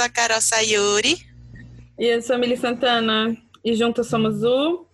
[0.00, 1.18] sou a Carol Sayuri.
[1.98, 3.36] E eu sou a Mili Santana.
[3.62, 4.86] E juntos somos o.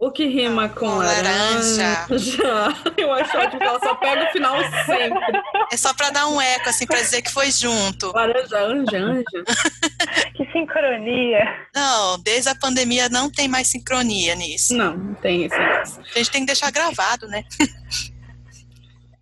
[0.00, 2.06] O que rima com, Com laranja.
[2.10, 2.74] laranja.
[2.98, 5.40] Eu acho ótimo que ela só pega o final sempre.
[5.70, 8.10] É só pra dar um eco, assim, pra dizer que foi junto.
[8.12, 9.24] Laranja, anja, anja.
[10.34, 11.44] Que sincronia.
[11.72, 14.74] Não, desde a pandemia não tem mais sincronia nisso.
[14.76, 16.02] Não, não tem negócio.
[16.02, 17.44] A gente tem que deixar gravado, né?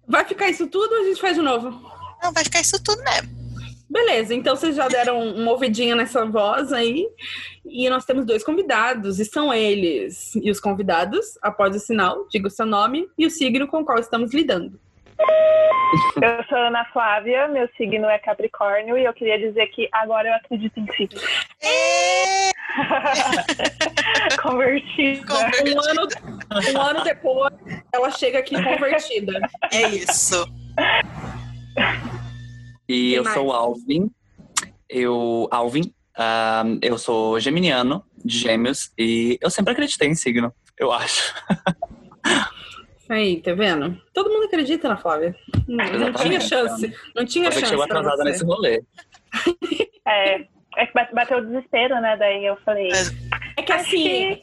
[0.08, 1.70] Vai ficar isso tudo ou a gente faz de novo?
[2.22, 3.39] Não, vai ficar isso tudo mesmo.
[3.90, 7.08] Beleza, então vocês já deram uma ouvidinha nessa voz aí.
[7.66, 10.34] E nós temos dois convidados, e são eles.
[10.36, 13.84] E os convidados, após o sinal, diga o seu nome e o signo com o
[13.84, 14.78] qual estamos lidando.
[16.22, 20.34] Eu sou Ana Flávia, meu signo é Capricórnio e eu queria dizer que agora eu
[20.34, 20.86] acredito em.
[21.62, 22.50] É,
[24.40, 25.26] Convertida.
[25.26, 26.08] conver- Um ano,
[26.74, 27.52] um ano depois,
[27.92, 29.40] ela chega aqui convertida.
[29.72, 30.46] é isso.
[32.90, 33.36] E Quem eu mais?
[33.36, 34.10] sou o Alvin.
[34.88, 35.94] Eu, Alvin,
[36.82, 41.32] eu sou geminiano, de gêmeos, e eu sempre acreditei em signo, eu acho.
[43.08, 43.96] Aí, tá vendo?
[44.12, 45.36] Todo mundo acredita na Flávia.
[45.68, 46.92] Não, não tinha chance.
[47.14, 48.24] Não tinha Você chance chegou atrasada você.
[48.30, 48.82] nesse rolê.
[50.06, 50.40] É,
[50.76, 52.16] é que bate- bateu o desespero, né?
[52.16, 52.90] Daí eu falei.
[53.56, 54.42] É que acho assim, que-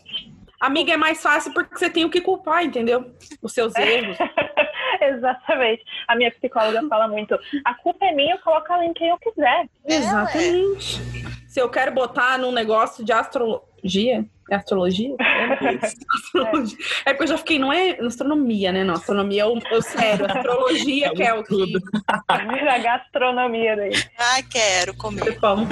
[0.59, 3.11] amiga, é mais fácil porque você tem o que culpar, entendeu?
[3.41, 4.17] Os seus erros.
[5.01, 5.83] Exatamente.
[6.07, 9.17] A minha psicóloga fala muito: a culpa é minha, eu coloco ela em quem eu
[9.17, 9.67] quiser.
[9.85, 11.01] Exatamente.
[11.47, 14.25] Se eu quero botar num negócio de astrologia.
[14.49, 15.15] É astrologia?
[15.59, 16.77] É, astrologia.
[17.05, 18.83] é porque eu já fiquei, não é astronomia, né?
[18.83, 20.25] Não, astronomia é o, é o sério.
[20.25, 21.49] Astrologia, É que é o que.
[21.49, 21.79] tudo.
[22.27, 23.91] A gastronomia daí.
[24.17, 25.39] Ai, quero comer.
[25.39, 25.67] Pão.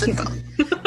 [0.00, 0.80] Tudo bom.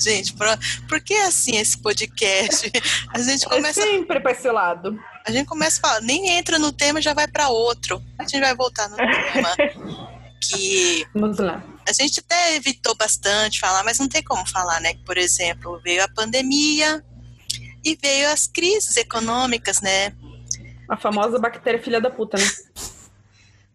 [0.00, 0.46] Gente, por,
[0.88, 2.70] por que assim esse podcast?
[3.14, 4.98] A gente É começa, sempre pra esse lado.
[5.26, 8.02] a gente começa a falar, nem entra no tema, já vai pra outro.
[8.18, 10.08] A gente vai voltar no tema.
[10.40, 11.60] Que Vamos lá.
[11.86, 14.94] a gente até evitou bastante falar, mas não tem como falar, né?
[15.04, 17.04] Por exemplo, veio a pandemia
[17.84, 20.12] e veio as crises econômicas, né?
[20.88, 22.48] A famosa bactéria filha da puta, né?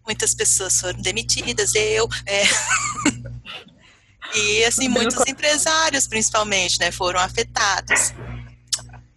[0.08, 2.08] Muitas pessoas foram demitidas, eu.
[2.26, 2.44] é.
[4.36, 8.14] E assim, muitos empresários, principalmente, né, foram afetados.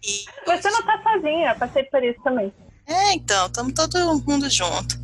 [0.03, 2.53] E, Você não tá sozinha, eu passei por isso também.
[2.85, 4.97] é, então, estamos todo mundo junto.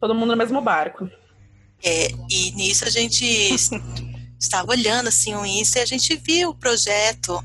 [0.00, 1.08] Todo mundo no mesmo barco.
[1.84, 3.24] É, e nisso a gente
[4.38, 7.42] estava olhando assim o Insta e a gente viu o projeto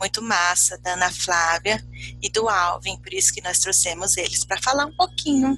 [0.00, 1.80] muito massa da Ana Flávia
[2.20, 5.56] e do Alvin, por isso que nós trouxemos eles para falar um pouquinho.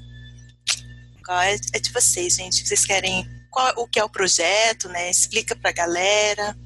[1.25, 2.67] Qual é, é de vocês, gente?
[2.67, 5.09] Vocês querem qual, o que é o projeto, né?
[5.09, 6.57] Explica pra galera.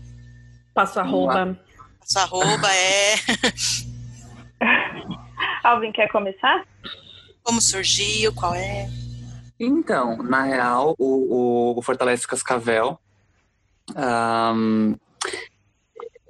[0.75, 1.59] Passo arroba.
[2.04, 3.15] Sua arroba é
[5.62, 6.65] Alvin, quer começar?
[7.49, 8.88] como surgiu, qual é.
[9.59, 12.99] Então, na real, o, o, o Fortalece Cascavel.
[13.97, 14.97] ahn,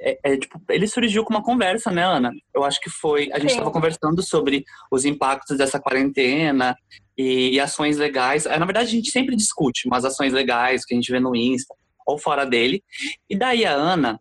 [0.01, 2.33] é, é, tipo, ele surgiu com uma conversa, né, Ana?
[2.55, 3.31] Eu acho que foi.
[3.33, 6.77] A gente estava conversando sobre os impactos dessa quarentena
[7.17, 8.47] e, e ações legais.
[8.47, 11.35] É, na verdade, a gente sempre discute umas ações legais que a gente vê no
[11.35, 11.75] Insta
[12.07, 12.83] ou fora dele.
[13.29, 14.21] E daí a Ana,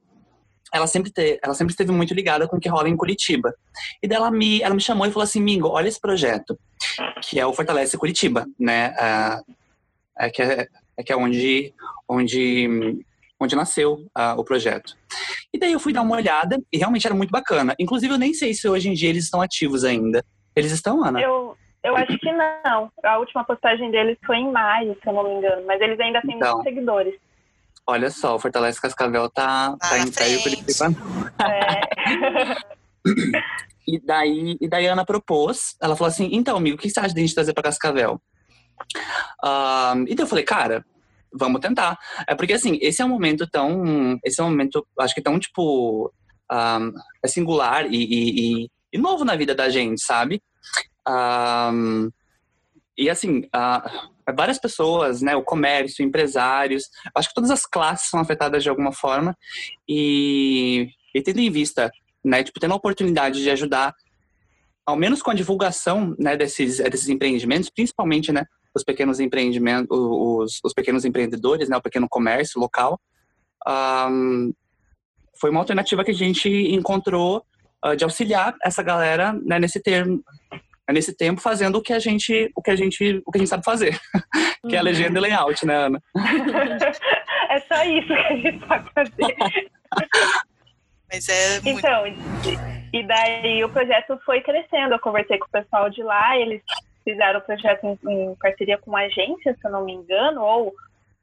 [0.73, 3.53] ela sempre, te, ela sempre esteve muito ligada com o que rola em Curitiba.
[4.01, 6.57] E daí ela me, ela me chamou e falou assim: Mingo, olha esse projeto
[7.21, 8.93] que é o Fortalece Curitiba, né?
[8.97, 9.41] Ah,
[10.19, 10.67] é que é,
[10.97, 11.73] é que é onde,
[12.07, 13.05] onde,
[13.39, 14.95] onde nasceu ah, o projeto.
[15.53, 17.75] E daí eu fui dar uma olhada e realmente era muito bacana.
[17.79, 20.23] Inclusive, eu nem sei se hoje em dia eles estão ativos ainda.
[20.55, 21.21] Eles estão, Ana?
[21.21, 22.91] Eu, eu acho que não.
[23.03, 25.65] A última postagem deles foi em maio, se eu não me engano.
[25.65, 26.55] Mas eles ainda têm Então.
[26.55, 27.15] muitos seguidores.
[27.85, 30.43] Olha só, o Fortalece Cascavel tá, Tá tá indo aí.
[30.43, 30.87] Curitiba.
[31.47, 32.57] É,
[33.87, 36.99] E daí, e daí a Ana propôs, ela falou assim, então, amigo, o que você
[36.99, 38.21] acha de a gente trazer pra Cascavel?
[39.41, 40.85] Ah, e daí eu falei, cara,
[41.33, 41.97] vamos tentar.
[42.27, 44.17] É porque, assim, esse é um momento tão...
[44.23, 46.11] Esse é um momento, acho que tão, tipo...
[46.49, 46.79] ah,
[47.23, 50.41] é singular e, e- e- e novo na vida da gente, sabe?
[51.05, 51.71] Ah,
[52.97, 55.35] e, assim, ah, várias pessoas, né?
[55.35, 56.85] O comércio, empresários...
[57.15, 59.35] Acho que todas as classes são afetadas de alguma forma.
[59.87, 61.91] E, e tendo em vista
[62.23, 63.95] né, tipo, tendo a oportunidade de ajudar,
[64.85, 68.43] ao menos com a divulgação, né, desses, desses empreendimentos, principalmente, né,
[68.77, 72.99] os pequenos empreendimentos, os, os pequenos empreendedores, né, o pequeno comércio local,
[73.65, 74.51] ahm,
[75.39, 77.43] foi uma alternativa que a gente encontrou
[77.81, 80.23] ah, de auxiliar essa galera, né, nesse termo,
[80.89, 83.49] nesse tempo, fazendo o que a gente, o que a gente, o que a gente
[83.49, 83.99] sabe fazer,
[84.67, 86.01] que é a legenda e layout, né, Ana?
[87.49, 89.35] é só isso que a gente sabe fazer.
[91.11, 91.79] Mas é muito.
[91.79, 92.03] Então,
[92.93, 94.93] e daí o projeto foi crescendo.
[94.93, 96.61] Eu conversei com o pessoal de lá, eles
[97.07, 100.73] fizeram o projeto em, em parceria com uma agência, se eu não me engano, ou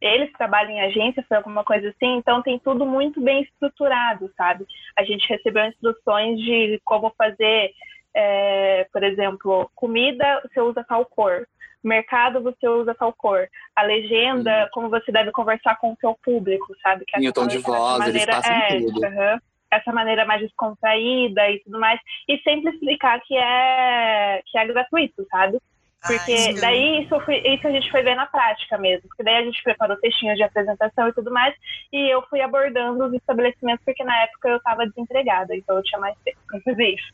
[0.01, 4.67] eles trabalham em agência, foi alguma coisa assim, então tem tudo muito bem estruturado, sabe?
[4.97, 7.73] A gente recebeu instruções de como fazer,
[8.15, 11.47] é, por exemplo, comida você usa tal cor,
[11.83, 13.47] mercado você usa tal cor,
[13.77, 17.05] a legenda, como você deve conversar com o seu público, sabe?
[17.07, 19.01] Que é tom de voz, maneira, eles passam é, tudo.
[19.01, 19.41] Uh -huh
[19.75, 25.27] essa maneira mais descontraída e tudo mais, e sempre explicar que é, que é gratuito,
[25.31, 25.59] sabe?
[26.07, 29.09] Porque ah, daí isso, foi, isso a gente foi ver na prática mesmo.
[29.09, 31.55] Porque daí a gente preparou textinhos de apresentação e tudo mais.
[31.93, 36.01] E eu fui abordando os estabelecimentos, porque na época eu estava desempregada, então eu tinha
[36.01, 37.07] mais tempo para fazer isso.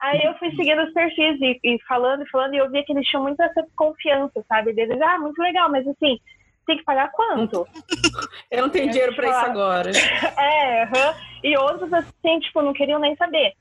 [0.00, 2.92] Aí eu fui seguindo os perfis e, e, falando e falando, e eu via que
[2.92, 4.74] eles tinham muita essa confiança, sabe?
[4.74, 6.20] Deles, ah, muito legal, mas assim,
[6.66, 7.66] tem que pagar quanto?
[8.50, 9.90] eu não tenho dinheiro para isso agora.
[10.38, 11.14] é, uhum.
[11.42, 13.54] e outros assim, tipo, não queriam nem saber.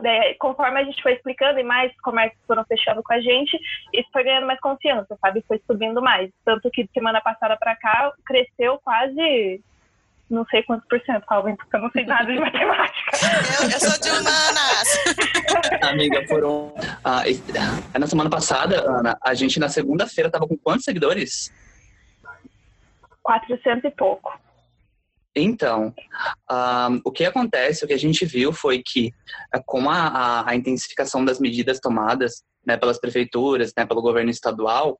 [0.00, 3.58] Daí, conforme a gente foi explicando e mais comércios foram fechando com a gente,
[3.92, 5.44] isso foi ganhando mais confiança, sabe?
[5.46, 6.30] Foi subindo mais.
[6.44, 9.62] Tanto que de semana passada para cá cresceu quase
[10.30, 13.10] não sei quantos por cento, Calvin, porque eu não sei nada de matemática.
[13.62, 15.82] Eu, eu sou de humanas.
[15.82, 16.74] Amiga, foram.
[17.02, 17.22] Ah,
[17.98, 21.50] na semana passada, Ana, a gente na segunda-feira tava com quantos seguidores?
[23.22, 24.38] 400 e pouco.
[25.34, 25.94] Então,
[26.50, 29.12] um, o que acontece, o que a gente viu foi que,
[29.54, 34.30] eh, com a, a, a intensificação das medidas tomadas né, pelas prefeituras, né, pelo governo
[34.30, 34.98] estadual,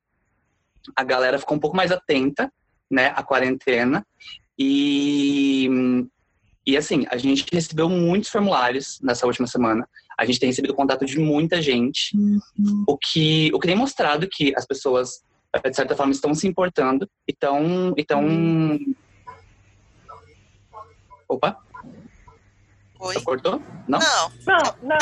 [0.95, 2.51] a galera ficou um pouco mais atenta
[2.89, 4.05] né, à quarentena
[4.57, 5.69] e,
[6.65, 9.87] e assim, a gente recebeu muitos formulários nessa última semana.
[10.17, 12.83] A gente tem recebido contato de muita gente, uhum.
[12.87, 15.21] o, que, o que tem mostrado que as pessoas,
[15.63, 18.95] de certa forma, estão se importando e estão, uhum
[21.29, 21.57] Opa!
[22.99, 23.13] Oi?
[23.13, 23.61] Você cortou?
[23.87, 23.99] Não?
[23.99, 24.97] Não, não, não.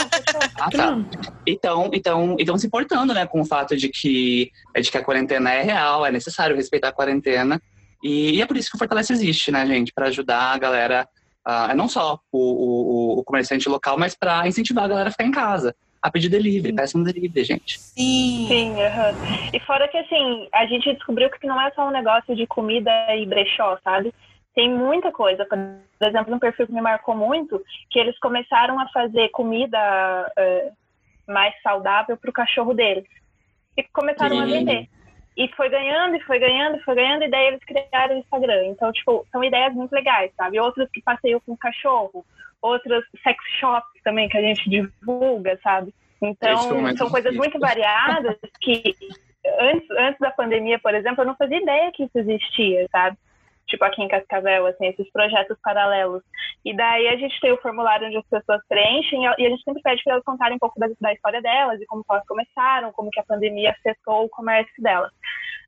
[0.59, 0.97] ah, tá.
[1.47, 5.03] Então, então, então se importando, né, com o fato de que, é de que a
[5.03, 7.59] quarentena é real, é necessário respeitar a quarentena.
[8.03, 9.91] E, e é por isso que o Fortalece existe, né, gente?
[9.91, 11.07] Para ajudar a galera,
[11.47, 15.25] uh, não só o, o, o comerciante local, mas para incentivar a galera a ficar
[15.25, 17.79] em casa a pedir delivery, peça um delivery, gente.
[17.79, 18.45] Sim.
[18.47, 19.49] Sim, uhum.
[19.51, 22.91] E fora que, assim, a gente descobriu que não é só um negócio de comida
[23.15, 24.13] e brechó, sabe?
[24.57, 25.45] Tem muita coisa.
[25.45, 29.77] Por exemplo, um perfil que me marcou muito, que eles começaram a fazer comida
[30.35, 33.05] uh, mais saudável para o cachorro deles.
[33.77, 34.41] E começaram Sim.
[34.41, 34.89] a vender.
[35.37, 38.65] E foi ganhando, e foi ganhando, e foi ganhando, e daí eles criaram o Instagram.
[38.65, 40.59] Então, tipo, são ideias muito legais, sabe?
[40.59, 42.25] Outros que passeiam com cachorro,
[42.59, 45.93] outras sex shops também que a gente divulga, sabe?
[46.19, 46.57] Então,
[46.97, 48.95] são coisas muito variadas que
[49.59, 53.15] antes, antes da pandemia, por exemplo, eu não fazia ideia que isso existia, sabe?
[53.67, 56.23] Tipo aqui em Cascavel, assim, esses projetos paralelos.
[56.65, 59.81] E daí a gente tem o formulário onde as pessoas preenchem e a gente sempre
[59.81, 63.11] pede para elas contarem um pouco da, da história delas e como elas começaram, como
[63.11, 65.11] que a pandemia afetou o comércio delas.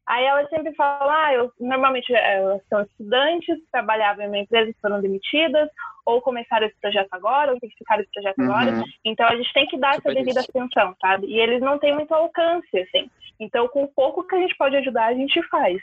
[0.07, 4.81] Aí elas sempre falam, ah, eu, normalmente elas são estudantes, trabalhavam em uma empresa e
[4.81, 5.69] foram demitidas,
[6.03, 8.45] ou começaram esse projeto agora, ou intensificaram esse projeto uhum.
[8.45, 8.83] agora.
[9.05, 10.49] Então a gente tem que dar Super essa devida isso.
[10.49, 11.27] atenção, sabe?
[11.27, 13.07] E eles não têm muito alcance, assim.
[13.39, 15.79] Então, com o pouco que a gente pode ajudar, a gente faz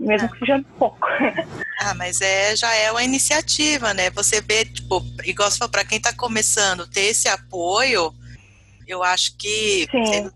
[0.00, 1.06] mesmo que seja pouco.
[1.82, 4.10] Ah, mas é, já é uma iniciativa, né?
[4.10, 8.12] Você vê, tipo, igual você falou, para quem está começando, ter esse apoio,
[8.86, 9.86] eu acho que,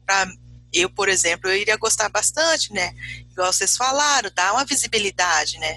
[0.06, 0.26] para
[0.72, 2.92] eu, por exemplo, eu iria gostar bastante, né?
[3.30, 5.76] Igual vocês falaram, dá uma visibilidade, né?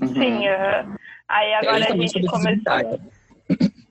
[0.00, 0.14] Uhum.
[0.14, 0.96] Sim, uhum.
[1.28, 3.00] aí agora a gente começou.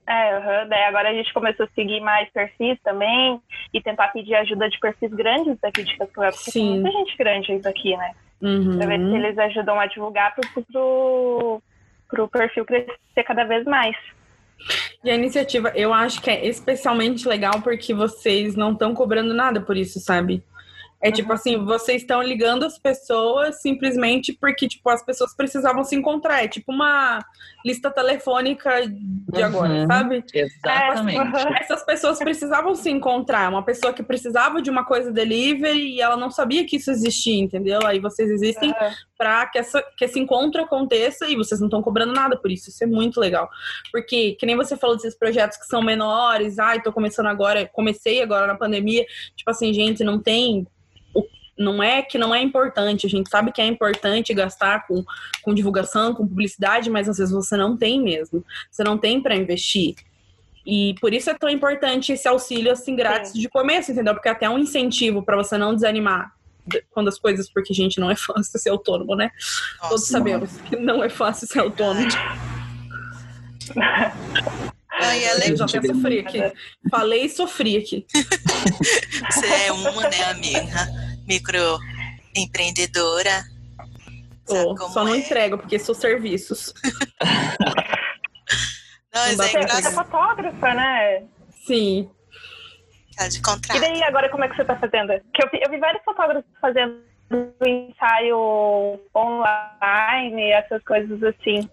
[0.07, 0.69] É, uhum.
[0.69, 3.39] Daí agora a gente começou a seguir mais perfis também
[3.71, 6.71] e tentar pedir ajuda de perfis grandes daqui de Cascavel, porque Sim.
[6.71, 8.11] tem muita gente grande aqui, né?
[8.41, 8.77] Uhum.
[8.77, 11.61] Pra ver se eles ajudam a divulgar pro,
[12.07, 13.95] pro perfil crescer cada vez mais.
[15.03, 19.61] E a iniciativa, eu acho que é especialmente legal porque vocês não estão cobrando nada
[19.61, 20.43] por isso, sabe?
[21.01, 21.13] É uhum.
[21.13, 26.43] tipo assim, vocês estão ligando as pessoas simplesmente porque, tipo, as pessoas precisavam se encontrar.
[26.43, 27.19] É tipo uma
[27.65, 29.45] lista telefônica de uhum.
[29.45, 30.23] agora, sabe?
[30.33, 31.47] Exatamente.
[31.47, 33.49] É, essas pessoas precisavam se encontrar.
[33.49, 37.41] Uma pessoa que precisava de uma coisa delivery e ela não sabia que isso existia,
[37.41, 37.79] entendeu?
[37.85, 38.91] Aí vocês existem uhum.
[39.17, 42.69] para que, essa, que esse encontro aconteça e vocês não estão cobrando nada por isso.
[42.69, 43.49] Isso é muito legal.
[43.89, 48.21] Porque, que nem você falou desses projetos que são menores, ai, tô começando agora, comecei
[48.21, 49.05] agora na pandemia.
[49.33, 50.67] Tipo assim, gente, não tem
[51.59, 55.03] não é que não é importante, a gente sabe que é importante gastar com,
[55.43, 58.43] com divulgação, com publicidade, mas às vezes você não tem mesmo.
[58.71, 59.95] Você não tem para investir.
[60.65, 63.39] E por isso é tão importante esse auxílio assim grátis Sim.
[63.39, 64.13] de começo, entendeu?
[64.13, 66.31] Porque é até um incentivo para você não desanimar
[66.91, 69.31] quando as coisas, porque gente não é fácil ser autônomo, né?
[69.77, 72.07] Nossa, Todos sabemos que não é fácil ser autônomo.
[74.91, 75.49] Ai, é legal.
[75.49, 76.39] Eu já até sofri aqui.
[76.91, 78.05] Falei e sofri aqui.
[79.31, 81.08] Você é uma, né, amiga?
[81.29, 83.43] Microempreendedora.
[84.47, 85.19] Sou, só não é?
[85.19, 86.73] entrego, porque sou serviços.
[89.13, 89.83] não, mas é engraçado.
[89.83, 91.23] Você é fotógrafa, né?
[91.67, 92.09] Sim.
[93.15, 93.77] Tá de contrato.
[93.77, 95.13] E daí, agora, como é que você tá fazendo?
[95.33, 97.03] Que eu, vi, eu vi vários fotógrafos fazendo
[97.63, 101.69] ensaio online, essas coisas assim.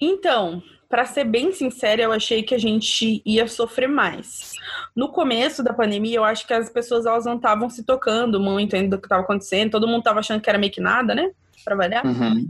[0.00, 4.52] Então, para ser bem sincera, eu achei que a gente ia sofrer mais.
[4.94, 8.76] No começo da pandemia, eu acho que as pessoas elas não estavam se tocando muito
[8.76, 9.72] ainda do que estava acontecendo.
[9.72, 11.30] Todo mundo estava achando que era meio que nada, né?
[11.64, 12.04] Trabalhar.
[12.04, 12.48] Uhum.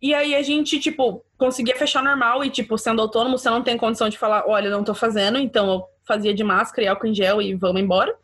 [0.00, 3.76] E aí a gente, tipo, conseguia fechar normal e, tipo, sendo autônomo, você não tem
[3.76, 7.14] condição de falar, olha, não tô fazendo, então eu fazia de máscara e álcool em
[7.14, 8.14] gel e vamos embora.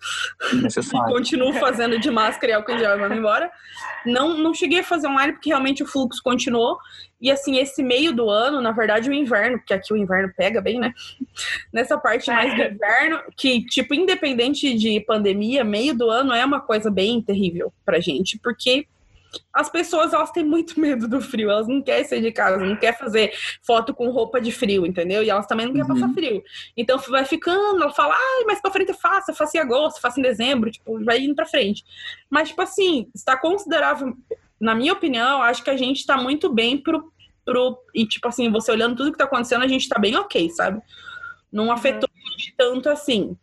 [0.62, 1.08] Necessário.
[1.08, 3.50] e continuo fazendo de máscara e álcool em gel e vamos embora.
[4.06, 6.78] Não, não cheguei a fazer online porque realmente o fluxo continuou.
[7.20, 10.60] E assim, esse meio do ano, na verdade, o inverno, porque aqui o inverno pega
[10.60, 10.92] bem, né?
[11.72, 16.60] Nessa parte mais do inverno, que, tipo, independente de pandemia, meio do ano é uma
[16.60, 18.86] coisa bem terrível pra gente, porque
[19.52, 22.76] as pessoas elas têm muito medo do frio, elas não querem sair de casa, não
[22.76, 25.22] querem fazer foto com roupa de frio, entendeu?
[25.22, 26.00] E elas também não querem uhum.
[26.00, 26.42] passar frio.
[26.76, 30.00] Então vai ficando, ela fala, ai, mas pra frente eu faço, eu faço em agosto,
[30.00, 31.84] faço em dezembro, tipo, vai indo pra frente.
[32.30, 34.16] Mas, tipo assim, está considerável,
[34.60, 37.12] na minha opinião, acho que a gente tá muito bem pro,
[37.44, 37.78] pro.
[37.94, 40.80] E, tipo assim, você olhando tudo que tá acontecendo, a gente tá bem ok, sabe?
[41.50, 41.72] Não uhum.
[41.72, 42.52] afetou uhum.
[42.56, 43.36] tanto assim.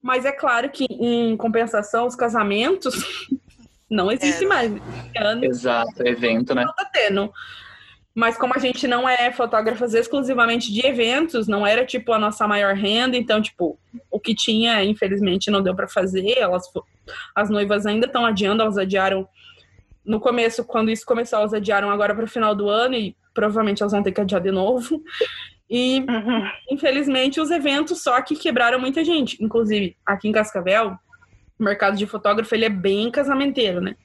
[0.00, 2.94] Mas é claro que, em compensação, os casamentos
[3.90, 4.48] Não existe é.
[4.48, 4.72] mais.
[5.16, 6.64] Ano, Exato, evento, né?
[6.64, 7.32] Não tá tendo.
[8.14, 12.48] Mas como a gente não é fotógrafas exclusivamente de eventos, não era tipo a nossa
[12.48, 13.78] maior renda, então tipo,
[14.10, 16.36] o que tinha, infelizmente, não deu para fazer.
[16.36, 16.64] Elas
[17.34, 19.28] as noivas ainda estão adiando, elas adiaram
[20.04, 23.82] no começo, quando isso começou, elas adiaram agora para o final do ano e provavelmente
[23.82, 25.02] elas vão ter que adiar de novo.
[25.70, 26.50] E uhum.
[26.70, 30.96] infelizmente os eventos só que quebraram muita gente, inclusive aqui em Cascavel,
[31.58, 33.96] o mercado de fotógrafo ele é bem casamenteiro, né?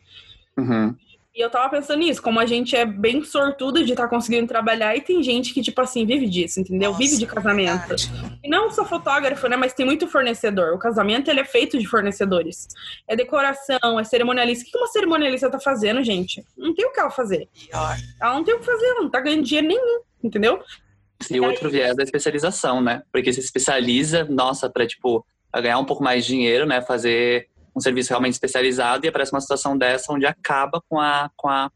[0.58, 0.96] Uhum.
[1.36, 4.48] E eu tava pensando nisso, como a gente é bem sortudo de estar tá conseguindo
[4.48, 6.92] trabalhar e tem gente que, tipo assim, vive disso, entendeu?
[6.92, 7.88] Nossa, vive de casamento.
[7.88, 8.40] Verdade.
[8.44, 9.58] E não só fotógrafo, né?
[9.58, 10.76] Mas tem muito fornecedor.
[10.76, 12.68] O casamento, ele é feito de fornecedores.
[13.08, 14.68] É decoração, é cerimonialista.
[14.68, 16.46] O que uma cerimonialista tá fazendo, gente?
[16.56, 17.50] Não tem o que ela fazer.
[17.68, 17.98] Pior.
[18.22, 20.62] Ela não tem o que fazer, ela não tá ganhando dinheiro nenhum, entendeu?
[21.32, 21.72] E, e outro aí...
[21.72, 23.02] viés da especialização, né?
[23.12, 26.82] Porque se especializa, nossa, pra, tipo, a ganhar um pouco mais de dinheiro, né?
[26.82, 31.48] Fazer um serviço realmente especializado e aparece uma situação dessa onde acaba com a, com
[31.48, 31.72] a,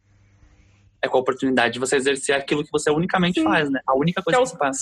[1.02, 3.46] é, com a oportunidade de você exercer aquilo que você unicamente Sim.
[3.46, 3.80] faz, né?
[3.86, 4.80] A única coisa que, que você faz.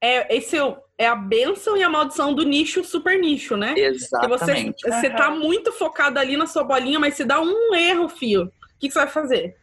[0.00, 0.56] É, esse
[0.96, 3.74] é a benção e a maldição do nicho super nicho, né?
[3.76, 4.82] Exatamente.
[4.84, 8.08] Que você, você tá muito focado ali na sua bolinha, mas se dá um erro,
[8.08, 9.56] fio, o que, que você vai fazer?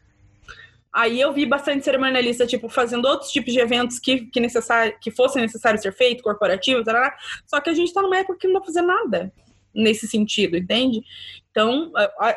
[0.95, 5.11] Aí eu vi bastante cerimonialista, tipo, fazendo outros tipos de eventos que, que, necessário, que
[5.11, 7.13] fossem necessários ser feito, corporativo, tarará.
[7.45, 9.33] só que a gente tá numa época que não dá pra fazer nada
[9.75, 11.03] nesse sentido, entende?
[11.51, 11.91] Então,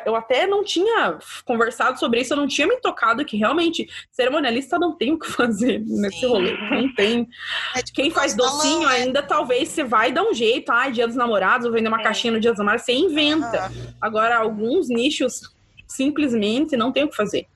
[0.05, 4.77] eu até não tinha conversado sobre isso, eu não tinha me tocado que realmente cerimonialista
[4.77, 6.27] não tem o que fazer nesse Sim.
[6.27, 6.57] rolê.
[6.69, 7.27] Não tem.
[7.75, 8.95] É tipo Quem faz docinho né?
[8.95, 10.69] ainda, talvez você vai dar um jeito.
[10.69, 12.03] Ah, dia dos namorados, vou vender uma é.
[12.03, 13.69] caixinha no dia dos namorados, você inventa.
[13.69, 13.93] Uhum.
[14.01, 15.41] Agora, alguns nichos
[15.87, 17.47] simplesmente não tem o que fazer.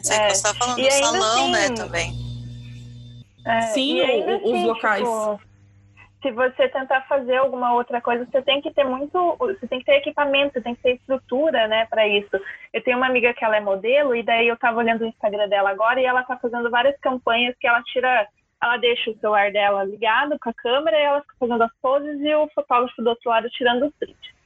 [0.00, 0.28] Você é.
[0.28, 2.12] está falando do salão, né, assim, né, também.
[3.44, 4.98] É, Sim, o, os assim, locais.
[4.98, 5.40] Tipo,
[6.22, 9.84] se você tentar fazer alguma outra coisa, você tem que ter muito, você tem que
[9.84, 12.38] ter equipamento, você tem que ter estrutura, né, para isso.
[12.72, 15.48] Eu tenho uma amiga que ela é modelo e daí eu estava olhando o Instagram
[15.48, 18.26] dela agora e ela está fazendo várias campanhas que ela tira,
[18.62, 22.20] ela deixa o celular dela ligado com a câmera e ela fica fazendo as poses
[22.20, 24.37] e o fotógrafo do outro lado tirando os prints.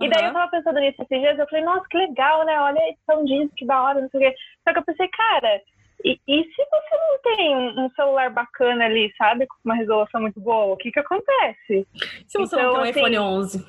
[0.00, 0.06] Uhum.
[0.06, 2.60] E daí eu tava pensando nisso esses dias, eu falei, nossa, que legal, né?
[2.60, 4.36] Olha a edição disso, que da hora, não sei o quê.
[4.64, 5.62] Só que eu pensei, cara,
[6.04, 10.40] e, e, se você não tem um celular bacana ali, sabe, com uma resolução muito
[10.40, 11.86] boa, o que que acontece?
[12.28, 13.66] Se você então, não tem um assim, iPhone 11.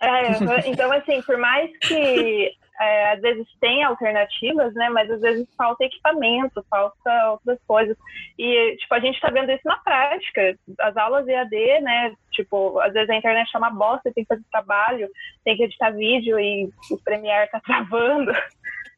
[0.00, 5.46] É, então, assim, por mais que é, às vezes tem alternativas, né, mas às vezes
[5.56, 7.96] falta equipamento, falta outras coisas.
[8.38, 10.56] E, tipo, a gente está vendo isso na prática.
[10.80, 14.42] As aulas EAD, né, tipo, às vezes a internet é uma bosta, tem que fazer
[14.50, 15.08] trabalho,
[15.44, 18.32] tem que editar vídeo e o Premiere tá travando.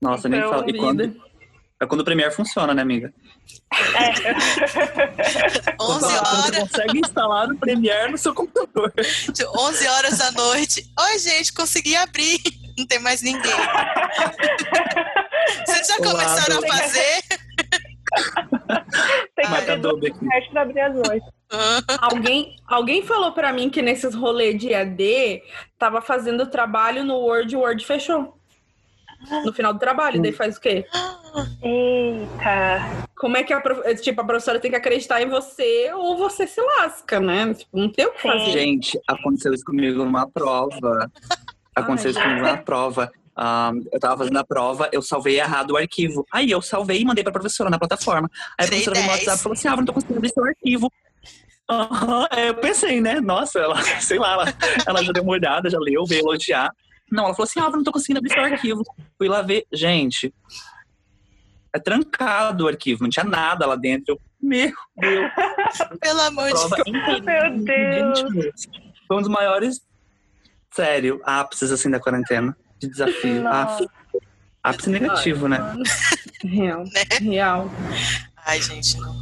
[0.01, 0.71] Nossa, então, nem fala.
[0.71, 1.33] E quando
[1.81, 3.13] é quando o Premiere funciona, né, amiga?
[3.97, 4.11] É.
[5.83, 6.47] 11 horas.
[6.47, 8.93] Você consegue instalar o Premiere no seu computador.
[9.59, 10.85] 11 horas da noite.
[10.97, 12.62] Oi, gente, consegui abrir.
[12.79, 13.53] Não tem mais ninguém.
[15.67, 17.23] Vocês já Olá, começaram a fazer?
[19.35, 20.01] tem que abrir duas
[20.51, 21.27] pra abrir as oito.
[22.01, 25.43] Alguém, alguém falou para mim que nesses rolês de AD
[25.79, 28.39] tava fazendo trabalho no Word, o Word fechou
[29.45, 30.85] no final do trabalho, daí faz o quê?
[31.63, 33.07] Eita!
[33.17, 33.63] Como é que a,
[34.01, 37.55] tipo, a professora tem que acreditar em você ou você se lasca, né?
[37.55, 38.51] Tipo, não tem o que fazer.
[38.51, 41.11] Gente, aconteceu isso comigo numa prova.
[41.75, 43.11] Aconteceu isso comigo numa prova.
[43.37, 46.27] Um, eu tava fazendo a prova, eu salvei errado o arquivo.
[46.31, 48.31] Aí eu salvei e mandei pra professora na plataforma.
[48.59, 49.19] Aí a professora no 10.
[49.19, 50.93] WhatsApp falou assim: ah, eu não tô conseguindo abrir seu arquivo.
[51.71, 53.21] Aham, aí eu pensei, né?
[53.21, 54.45] Nossa, ela, sei lá, ela,
[54.87, 56.71] ela já deu uma olhada, já leu, veio elogiar.
[57.11, 58.83] Não, ela falou assim: ah, eu não tô conseguindo abrir seu arquivo.
[59.17, 60.33] Fui lá ver, gente.
[61.75, 64.15] É trancado o arquivo, não tinha nada lá dentro.
[64.15, 65.31] Eu, Meu Deus,
[66.01, 67.21] Pelo amor de Deus.
[67.21, 68.21] Meu Deus.
[68.21, 68.67] 20 minutos.
[69.09, 69.81] Foi um dos maiores,
[70.73, 72.57] sério, ápices assim da quarentena.
[72.79, 73.43] De desafio.
[73.43, 73.85] Nossa.
[74.65, 75.59] Ah, ápice negativo, né?
[76.45, 76.85] Real.
[77.21, 77.71] Real.
[78.45, 79.15] Ai, gente, não.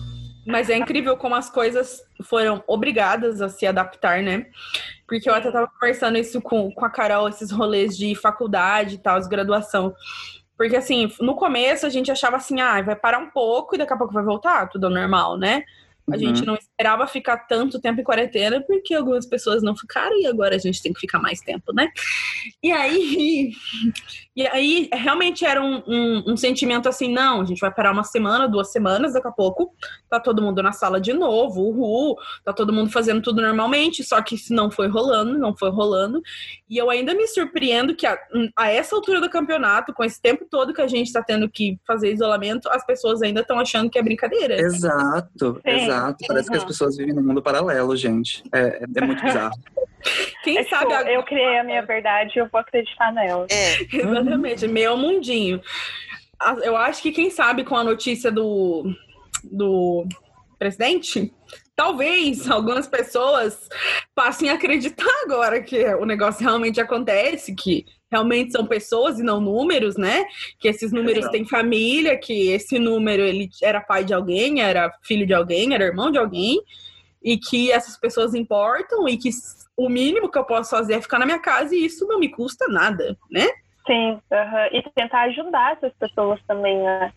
[0.46, 4.46] Mas é incrível como as coisas foram obrigadas a se adaptar, né?
[5.06, 8.98] Porque eu até tava conversando isso com, com a Carol, esses rolês de faculdade e
[8.98, 9.94] tal, de graduação.
[10.56, 13.92] Porque, assim, no começo a gente achava assim, ah, vai parar um pouco e daqui
[13.92, 15.62] a pouco vai voltar, tudo ao normal, né?
[16.10, 16.18] A Uhum.
[16.18, 20.54] gente não esperava ficar tanto tempo em quarentena, porque algumas pessoas não ficaram e agora
[20.54, 21.90] a gente tem que ficar mais tempo, né?
[22.62, 23.52] E aí,
[24.34, 28.02] e aí realmente era um, um, um sentimento assim, não, a gente vai parar uma
[28.02, 29.74] semana, duas semanas, daqui a pouco
[30.08, 34.22] tá todo mundo na sala de novo, uhul, tá todo mundo fazendo tudo normalmente, só
[34.22, 36.22] que isso não foi rolando, não foi rolando.
[36.68, 38.18] E eu ainda me surpreendo que a,
[38.56, 41.78] a essa altura do campeonato, com esse tempo todo que a gente tá tendo que
[41.86, 44.58] fazer isolamento, as pessoas ainda estão achando que é brincadeira.
[44.58, 45.70] Exato, Sim.
[45.70, 46.24] exato.
[46.26, 46.69] Parece que as.
[46.70, 48.42] Pessoas vivem num mundo paralelo, gente.
[48.52, 49.54] É, é, é muito bizarro.
[50.42, 51.12] Quem É, tipo, sabe agora...
[51.12, 53.46] eu criei a minha verdade e eu vou acreditar nela.
[53.50, 55.60] É, Exatamente, meu mundinho.
[56.40, 58.84] A- Eu acho que quem sabe com a notícia do,
[59.44, 60.06] do
[60.58, 61.30] presidente,
[61.76, 63.68] talvez algumas pessoas
[64.14, 69.40] passem a acreditar agora que o negócio realmente acontece, que realmente são pessoas e não
[69.40, 70.24] números, né?
[70.58, 75.26] Que esses números têm família, que esse número ele era pai de alguém, era filho
[75.26, 76.60] de alguém, era irmão de alguém,
[77.22, 79.30] e que essas pessoas importam e que
[79.76, 82.28] o mínimo que eu posso fazer é ficar na minha casa e isso não me
[82.28, 83.46] custa nada, né?
[83.86, 84.20] Sim,
[84.72, 87.12] e tentar ajudar essas pessoas também, né?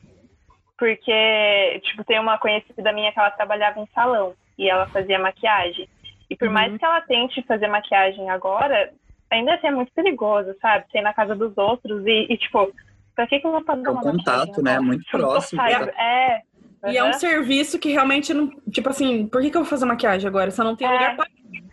[0.78, 5.88] Porque, tipo, tem uma conhecida minha que ela trabalhava em salão e ela fazia maquiagem.
[6.30, 6.54] E por Uhum.
[6.54, 8.92] mais que ela tente fazer maquiagem agora,
[9.34, 10.86] ainda assim é muito perigoso, sabe?
[10.92, 12.72] Ser na casa dos outros e, e, tipo,
[13.16, 14.80] pra que, que eu vou fazer É um uma contato, né?
[14.80, 15.62] Muito Tipo, próximo.
[15.62, 15.92] sabe?
[16.00, 16.42] É.
[16.86, 18.50] E é um serviço que realmente não.
[18.70, 20.52] Tipo assim, por que, que eu vou fazer maquiagem agora?
[20.52, 20.94] Se eu não tenho É.
[20.94, 21.26] lugar pra.
[21.26, 21.70] Sim,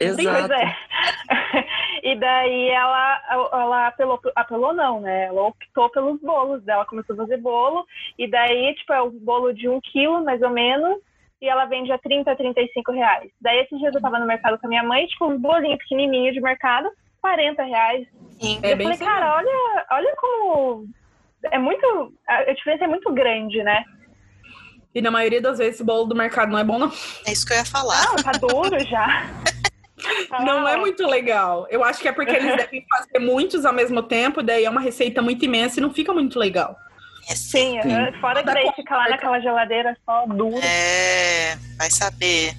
[0.00, 0.52] pois Exato.
[0.52, 0.76] é.
[2.04, 3.20] e daí ela,
[3.52, 5.24] ela apelou, apelou não, né?
[5.26, 7.84] Ela optou pelos bolos dela, começou a fazer bolo,
[8.16, 10.98] e daí, tipo, é um bolo de um quilo, mais ou menos,
[11.40, 13.30] e ela vende a 30, 35 reais.
[13.40, 16.32] Daí, esses dias eu tava no mercado com a minha mãe, tipo, um bolinho pequenininho
[16.32, 16.88] de mercado,
[17.20, 18.06] 40 reais.
[18.40, 18.58] sim.
[18.62, 20.86] É eu falei, cara, olha, olha como...
[21.52, 22.12] É muito...
[22.26, 23.84] A diferença é muito grande, né?
[24.94, 26.90] E na maioria das vezes esse bolo do mercado não é bom, não.
[27.26, 28.04] É isso que eu ia falar.
[28.06, 29.26] Não, tá duro já.
[30.44, 31.66] Não é Ah, muito legal.
[31.70, 34.80] Eu acho que é porque eles devem fazer muitos ao mesmo tempo, daí é uma
[34.80, 36.76] receita muito imensa e não fica muito legal.
[37.28, 37.80] É sim.
[37.82, 40.58] Sim, fora que daí fica lá naquela geladeira só duro.
[40.62, 42.54] É, vai saber.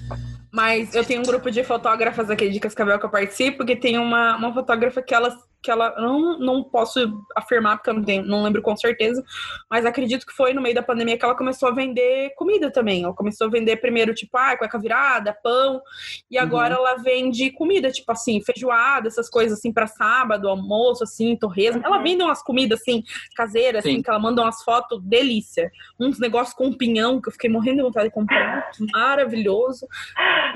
[0.52, 3.98] Mas eu tenho um grupo de fotógrafas aqui de Cascavel que eu participo, que tem
[3.98, 8.24] uma, uma fotógrafa que ela, que ela não, não posso afirmar, porque eu não, tenho,
[8.24, 9.22] não lembro com certeza,
[9.70, 13.04] mas acredito que foi no meio da pandemia que ela começou a vender comida também.
[13.04, 15.80] Ela começou a vender primeiro, tipo, ah, cueca virada, pão,
[16.30, 21.36] e agora ela vende comida, tipo assim, feijoada, essas coisas assim para sábado, almoço, assim,
[21.36, 21.82] torresmo.
[21.84, 22.02] Ela Uhum.
[22.02, 23.02] vende umas comidas assim,
[23.36, 24.02] caseiras, assim, Sim.
[24.02, 25.70] que ela manda umas fotos, delícia.
[25.98, 28.70] Uns negócios com pinhão que eu fiquei morrendo de vontade de comprar.
[28.92, 29.86] Maravilhoso.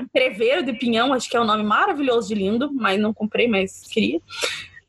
[0.01, 3.81] Entreveiro de pinhão, acho que é um nome maravilhoso de lindo, mas não comprei, mas
[3.91, 4.19] queria.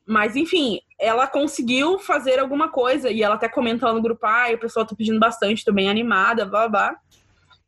[0.06, 4.48] Mas, enfim, ela conseguiu fazer alguma coisa e ela até comenta lá no grupo, ah,
[4.54, 6.96] o pessoal tá pedindo bastante, tô bem animada, blá, blá.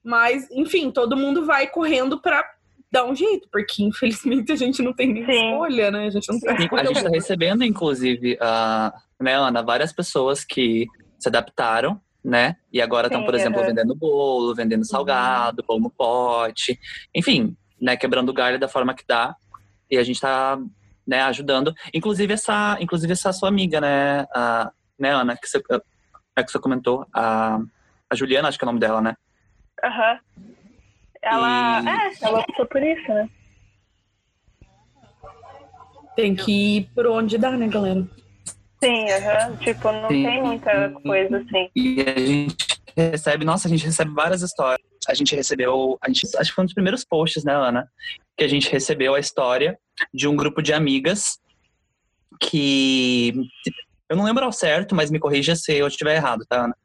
[0.05, 2.44] Mas, enfim, todo mundo vai correndo pra
[2.90, 5.33] dar um jeito, porque infelizmente a gente não tem nem Sim.
[5.33, 6.07] escolha, né?
[6.07, 10.44] A gente não tem Sim, a gente está recebendo, inclusive, ah, né, Ana, várias pessoas
[10.44, 10.87] que
[11.18, 12.57] se adaptaram, né?
[12.72, 16.79] E agora estão, por exemplo, vendendo bolo, vendendo salgado, pão no pote,
[17.14, 19.35] enfim, né, quebrando o galho da forma que dá.
[19.90, 20.59] E a gente está,
[21.08, 21.74] né, ajudando.
[21.94, 25.58] Inclusive essa, inclusive essa sua amiga, né, a, né, Ana, que você,
[26.36, 27.58] é que você comentou, a,
[28.10, 29.16] a Juliana, acho que é o nome dela, né?
[29.82, 30.18] Aham.
[31.22, 31.80] Ela.
[31.82, 33.28] E- É, ela optou por isso, né?
[36.14, 38.06] Tem que ir por onde dá, né, galera?
[38.82, 39.56] Sim, aham.
[39.56, 40.24] Tipo, não Sim.
[40.24, 41.70] tem muita coisa assim.
[41.74, 42.56] E a gente
[42.96, 44.86] recebe, nossa, a gente recebe várias histórias.
[45.08, 47.88] A gente recebeu, a gente, acho que foi um dos primeiros posts, né, Ana?
[48.36, 49.78] Que a gente recebeu a história
[50.12, 51.38] de um grupo de amigas
[52.40, 53.32] que
[54.08, 56.76] eu não lembro ao certo, mas me corrija se eu estiver errado, tá, Ana?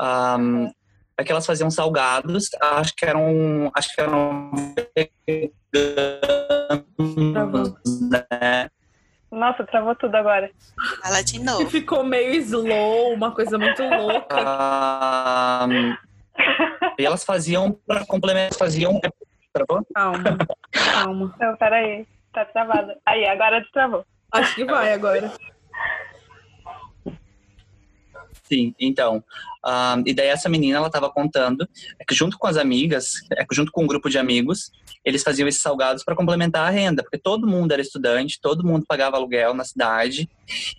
[0.00, 0.70] Ahm,
[1.16, 4.50] é que elas faziam salgados, acho que eram, acho que eram
[5.74, 7.74] veganos,
[8.10, 8.70] né?
[9.30, 10.50] Nossa, travou tudo agora.
[11.02, 11.70] Fala de E novo.
[11.70, 14.26] ficou meio slow, uma coisa muito louca.
[14.30, 15.66] Ah,
[16.98, 19.00] e elas faziam para complementar, faziam.
[19.52, 19.86] Travou?
[19.94, 20.38] Calma,
[20.72, 21.34] calma.
[21.40, 22.06] Não, peraí.
[22.32, 22.94] Tá travado.
[23.04, 24.04] Aí, agora destravou.
[24.32, 25.30] Acho que vai agora.
[28.44, 29.22] Sim, então.
[29.64, 31.66] ah, e daí essa menina, ela tava contando
[31.98, 34.70] é que junto com as amigas, é que junto com um grupo de amigos,
[35.04, 38.84] eles faziam esses salgados para complementar a renda, porque todo mundo era estudante, todo mundo
[38.86, 40.28] pagava aluguel na cidade,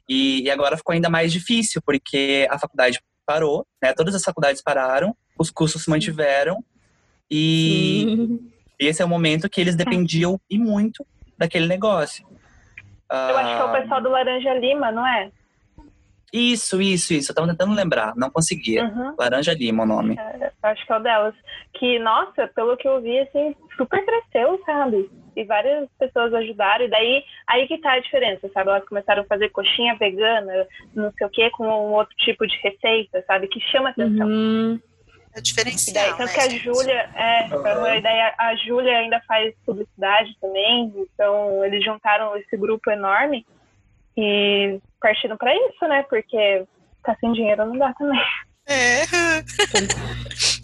[0.08, 3.94] e, e agora ficou ainda mais difícil, porque a faculdade parou, né?
[3.94, 6.64] Todas as faculdades pararam, os cursos se mantiveram,
[7.30, 8.52] e, Sim.
[8.80, 11.06] e esse é o momento que eles dependiam e muito
[11.38, 12.26] daquele negócio.
[13.10, 15.32] Eu acho que é o Ah, pessoal do Laranja Lima, não é?
[16.34, 17.32] Isso, isso, isso.
[17.32, 18.86] Eu tava tentando lembrar, não conseguia.
[18.86, 19.16] Uhum.
[19.20, 20.18] Laranja Lima o nome.
[20.18, 21.36] Eu acho que é o delas.
[21.76, 25.12] Que, nossa, pelo que eu vi, assim, super cresceu, sabe?
[25.36, 26.86] E várias pessoas ajudaram.
[26.86, 28.72] E daí, aí que tá a diferença, sabe?
[28.72, 32.58] Elas começaram a fazer coxinha vegana, não sei o quê, com um outro tipo de
[32.64, 33.48] receita, sabe?
[33.48, 34.28] Que chama atenção.
[34.28, 34.80] Uhum.
[35.36, 35.94] É diferencial.
[35.94, 36.50] daí, tanto né, que a?
[36.50, 42.92] Júlia, é, daí a, a Júlia ainda faz publicidade também, então eles juntaram esse grupo
[42.92, 43.46] enorme
[44.16, 46.04] e partiram pra isso, né?
[46.10, 46.64] Porque
[47.04, 48.22] tá sem dinheiro não dá também.
[48.66, 49.04] É.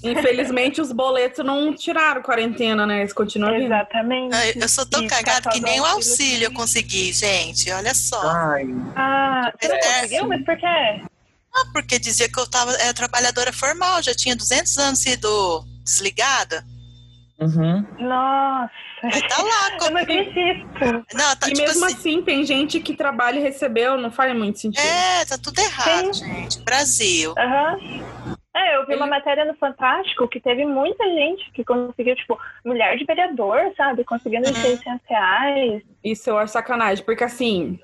[0.04, 3.00] Infelizmente, os boletos não tiraram quarentena, né?
[3.02, 3.66] Eles continuam vindo.
[3.66, 4.34] Exatamente.
[4.34, 7.70] Ai, Eu sou tão E cagada que passava nem o auxílio eu consegui, gente.
[7.72, 8.22] Olha só.
[8.22, 10.28] Ai, Ah, você não É, conseguiu?
[10.28, 11.02] Mas por quê?
[11.54, 16.64] Ah, porque dizia que eu tava é, trabalhadora formal, já tinha 200 anos sido desligada.
[17.40, 17.84] uhum.
[18.00, 19.72] Nossa, Aí tá lá.
[19.74, 19.92] eu Como...
[19.92, 21.06] não acredito.
[21.14, 21.96] Não, tá E tipo mesmo assim.
[21.96, 24.86] assim, tem gente que trabalha e recebeu, não faz muito sentido.
[24.86, 26.26] É, tá tudo errado, Sim.
[26.26, 26.62] gente.
[26.62, 27.34] Brasil.
[27.38, 27.78] Aham.
[28.56, 32.98] É, eu vi uma matéria no Fantástico que teve muita gente que conseguiu, tipo, mulher
[32.98, 34.04] de vereador, sabe?
[34.04, 34.56] Conseguindo Uhum.
[34.56, 35.84] 600 reais.
[36.04, 37.80] Isso eu acho sacanagem, porque assim.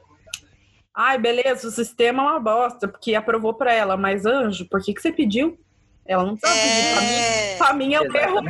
[0.95, 4.93] Ai, beleza, o sistema é uma bosta, porque aprovou pra ela, mas anjo, por que,
[4.93, 5.59] que você pediu?
[6.05, 7.07] Ela não precisa pedir pra mim.
[7.15, 7.57] É.
[7.57, 8.41] Pra mim é o erro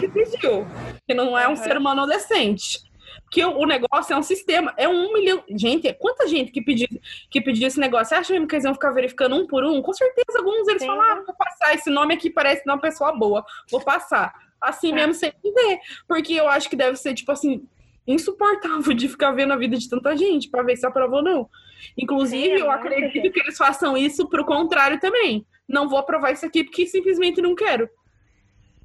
[0.00, 0.66] que pediu.
[1.06, 1.56] Que não é um Uhum.
[1.56, 2.78] ser humano decente.
[3.24, 4.72] Porque o negócio é um sistema.
[4.76, 5.42] É um milhão.
[5.50, 6.88] Gente, é quanta gente que pediu,
[7.30, 8.06] que pediu esse negócio?
[8.08, 9.82] Você acha mesmo que eles iam ficar verificando um por um?
[9.82, 10.88] Com certeza, alguns eles Sim.
[10.88, 11.74] falaram: ah, vou passar.
[11.74, 13.44] Esse nome aqui parece de uma pessoa boa.
[13.70, 14.32] Vou passar.
[14.60, 15.78] Assim mesmo, sem ver.
[16.08, 17.62] Porque eu acho que deve ser, tipo assim,
[18.06, 21.50] insuportável de ficar vendo a vida de tanta gente pra ver se aprovou ou não.
[21.96, 25.44] Inclusive, é eu acredito que eles façam isso pro contrário também.
[25.68, 27.88] Não vou aprovar isso aqui porque simplesmente não quero.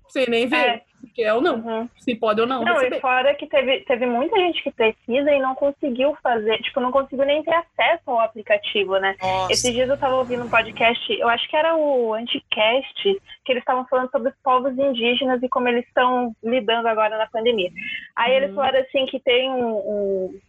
[0.10, 0.82] Sem nem ver É.
[1.02, 1.56] se quer ou não.
[1.56, 1.90] Uhum.
[1.98, 2.64] Se pode ou não.
[2.64, 2.98] Não, receber.
[2.98, 6.92] e fora que teve, teve muita gente que precisa e não conseguiu fazer, tipo, não
[6.92, 9.16] conseguiu nem ter acesso ao aplicativo, né?
[9.20, 9.52] Nossa.
[9.52, 13.04] Esses dias eu tava ouvindo um podcast, eu acho que era o Anticast,
[13.44, 17.28] que eles estavam falando sobre os povos indígenas e como eles estão lidando agora na
[17.28, 17.72] pandemia.
[18.16, 18.56] Aí eles Uhum.
[18.56, 19.76] falaram assim que tem um.
[19.76, 20.40] um...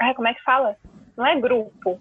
[0.00, 0.76] Ai, como é que fala?
[1.16, 2.00] Não é grupo.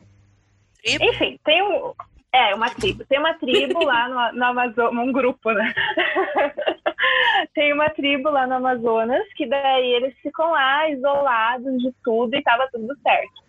[0.82, 1.06] Tribo?
[1.06, 1.94] Enfim, tem um.
[2.32, 3.06] É, uma tribo.
[3.06, 5.74] Tem uma tribo lá no, no Amazonas, um grupo, né?
[7.54, 12.42] tem uma tribo lá no Amazonas que daí eles ficam lá isolados de tudo e
[12.42, 13.44] tava tudo certo.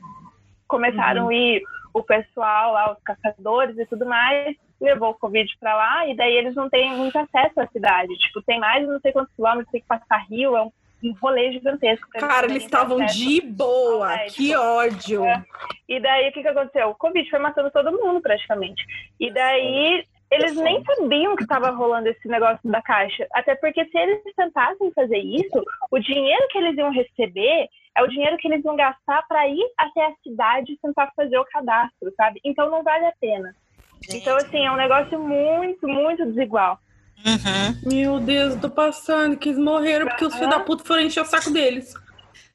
[0.69, 1.63] Começaram a ir
[1.95, 6.35] o pessoal lá, os caçadores e tudo mais, levou o Covid pra lá e daí
[6.35, 8.19] eles não têm muito acesso à cidade.
[8.19, 10.73] Tipo, tem mais não sei quantos quilômetros, tem que passar rio, é um,
[11.05, 12.09] um rolê gigantesco.
[12.13, 13.19] Cara, eles estavam acesso.
[13.19, 14.19] de boa.
[14.31, 15.25] Que ódio.
[15.25, 15.45] É.
[15.89, 16.89] E daí o que, que aconteceu?
[16.89, 18.85] O Covid foi matando todo mundo praticamente.
[19.21, 23.27] E daí eles nem sabiam que estava rolando esse negócio da caixa.
[23.33, 28.09] Até porque se eles tentassem fazer isso, o dinheiro que eles iam receber é o
[28.09, 32.13] dinheiro que eles iam gastar para ir até a cidade e tentar fazer o cadastro,
[32.17, 32.41] sabe?
[32.45, 33.55] Então não vale a pena.
[34.03, 34.17] Gente.
[34.19, 36.79] Então, assim, é um negócio muito, muito desigual.
[37.25, 37.91] Uhum.
[37.91, 41.25] Meu Deus, tô passando, que eles morreram porque os filhos da puta foram encher o
[41.25, 41.95] saco deles.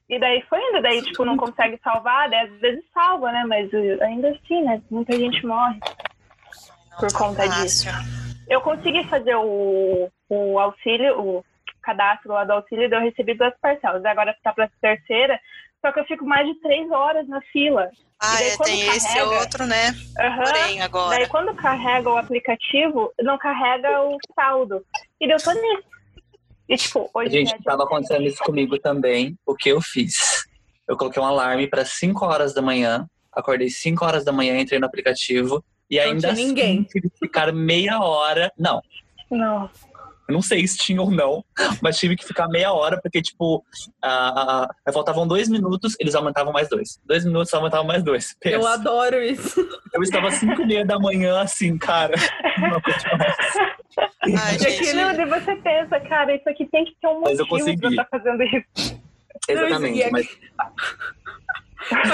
[0.09, 3.45] E daí foi indo, daí, tipo, não consegue salvar, daí às vezes salva, né?
[3.47, 4.81] Mas uh, ainda assim, né?
[4.89, 5.79] Muita gente morre.
[6.99, 7.91] Por conta fácil.
[8.47, 11.45] Eu consegui fazer o, o auxílio, o
[11.81, 14.03] cadastro lá do auxílio, e eu recebi duas parcelas.
[14.03, 15.39] Agora tá pra terceira,
[15.81, 17.89] só que eu fico mais de três horas na fila.
[18.21, 19.95] Ah, daí é, quando tem esse carrega- outro, né?
[20.19, 20.43] Aham.
[20.43, 21.17] Porém, agora.
[21.17, 24.83] Daí quando carrega o aplicativo, não carrega o saldo.
[25.21, 25.83] E deu tô nisso.
[26.67, 29.37] E tipo, hoje Gente, é dia tava acontecendo isso comigo também.
[29.45, 30.45] O que eu fiz?
[30.87, 33.07] Eu coloquei um alarme para 5 horas da manhã.
[33.31, 35.63] Acordei 5 horas da manhã, entrei no aplicativo.
[35.89, 36.83] E Não ainda tinha assim, ninguém.
[36.83, 38.51] tive que ficar meia hora.
[38.57, 38.81] Não,
[39.31, 39.69] Não.
[40.29, 41.43] Eu não sei se tinha ou não,
[41.81, 43.65] mas tive que ficar meia hora, porque, tipo,
[44.01, 46.99] ah, ah, faltavam dois minutos, eles aumentavam mais dois.
[47.03, 48.35] Dois minutos, aumentavam mais dois.
[48.45, 48.73] Eu Pensa.
[48.73, 49.59] adoro isso.
[49.93, 52.13] Eu estava às 5 e meia da manhã, assim, cara.
[52.59, 52.79] Não.
[54.39, 55.25] Ai, E gente.
[55.25, 57.87] você pensa, cara, isso aqui tem que ter um Mas eu motivo pra consegui.
[57.87, 58.99] estar fazendo isso.
[59.47, 60.27] Exatamente, mas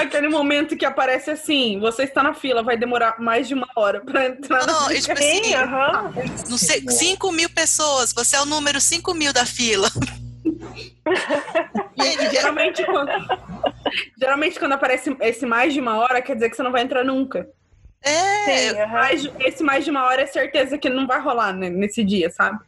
[0.00, 4.00] Aquele momento que aparece assim, você está na fila, vai demorar mais de uma hora
[4.00, 6.12] para entrar Não, na e, tipo Sim, assim, aham.
[6.48, 9.88] não sei, 5 mil pessoas, você é o número 5 mil da fila.
[11.96, 13.10] E geralmente quando,
[14.20, 17.04] geralmente quando aparece esse mais de uma hora, quer dizer que você não vai entrar
[17.04, 17.48] nunca.
[18.02, 18.92] É, Sim, aham.
[18.92, 22.28] Mais esse mais de uma hora é certeza que não vai rolar né, nesse dia,
[22.30, 22.58] sabe?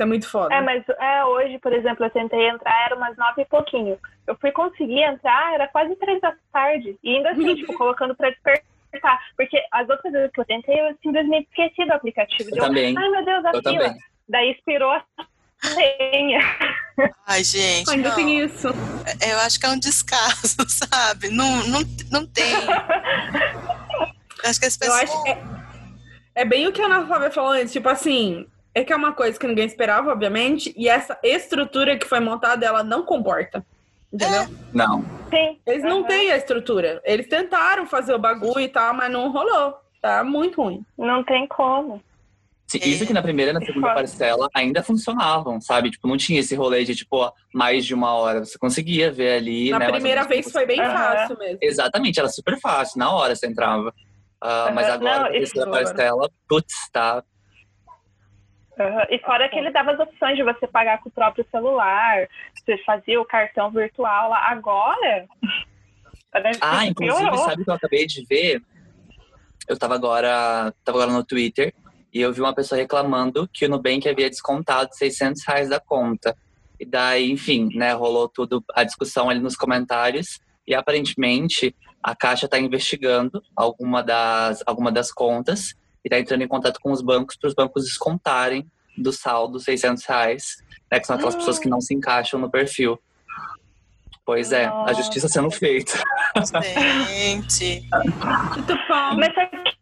[0.00, 0.54] Isso é muito foda.
[0.54, 3.98] É, mas é, hoje, por exemplo, eu tentei entrar, era umas nove e pouquinho.
[4.26, 6.96] Eu fui conseguir entrar, era quase três da tarde.
[7.04, 9.20] E ainda assim, tipo, colocando pra despertar.
[9.36, 12.48] Porque as outras vezes que eu tentei, eu simplesmente esqueci do aplicativo.
[12.48, 12.96] Eu Deu, também.
[12.96, 13.84] Ai, meu Deus, a Eu fila.
[13.84, 13.98] também.
[14.26, 15.04] Daí expirou a
[15.62, 16.40] senha.
[17.26, 17.90] ai, gente.
[17.90, 18.68] Ainda tem isso.
[18.68, 21.28] Eu acho que é um descaso, sabe?
[21.28, 22.54] Não, não, não tem.
[24.44, 25.02] Acho que as Eu pessoas.
[25.02, 25.42] acho que é,
[26.36, 29.12] é bem o que a Ana Flávia falou antes, tipo assim, é que é uma
[29.12, 33.64] coisa que ninguém esperava, obviamente, e essa estrutura que foi montada, ela não comporta.
[34.12, 34.46] Entendeu?
[34.72, 35.02] Não.
[35.32, 35.60] Sim.
[35.66, 36.08] Eles não aham.
[36.08, 37.00] têm a estrutura.
[37.04, 39.74] Eles tentaram fazer o bagulho e tal, mas não rolou.
[40.02, 40.82] Tá muito ruim.
[40.96, 42.02] Não tem como.
[42.70, 45.90] Sim, Isso que na primeira e na segunda parcela ainda funcionavam, sabe?
[45.90, 48.44] Tipo, não tinha esse rolê de, tipo, ó, mais de uma hora.
[48.44, 49.90] Você conseguia ver ali, Na né?
[49.90, 50.92] primeira vez foi bem Aham.
[50.92, 51.58] fácil mesmo.
[51.60, 53.92] Exatamente, era super fácil, na hora você entrava.
[54.40, 57.24] Ah, mas agora, não, na terceira parcela, putz, tá.
[58.80, 59.06] Aham.
[59.10, 62.78] E fora que ele dava as opções de você pagar com o próprio celular, você
[62.78, 64.48] fazia o cartão virtual lá.
[64.48, 65.26] Agora.
[66.60, 67.44] Ah, inclusive, piorou.
[67.44, 68.62] sabe o que eu acabei de ver?
[69.68, 71.74] Eu tava agora, tava agora no Twitter
[72.14, 76.36] e eu vi uma pessoa reclamando que o Nubank havia descontado 600 reais da conta.
[76.78, 82.46] E daí, enfim, né, rolou tudo, a discussão ali nos comentários e aparentemente a Caixa
[82.46, 87.36] está investigando alguma das, alguma das contas e está entrando em contato com os bancos
[87.36, 91.80] para os bancos descontarem do saldo 600 reais, né, que são aquelas pessoas que não
[91.80, 92.98] se encaixam no perfil.
[94.24, 94.94] Pois é, a Nossa.
[94.94, 95.92] justiça sendo feita.
[97.08, 97.82] Gente.
[98.54, 99.16] Muito bom.
[99.16, 99.34] Mas,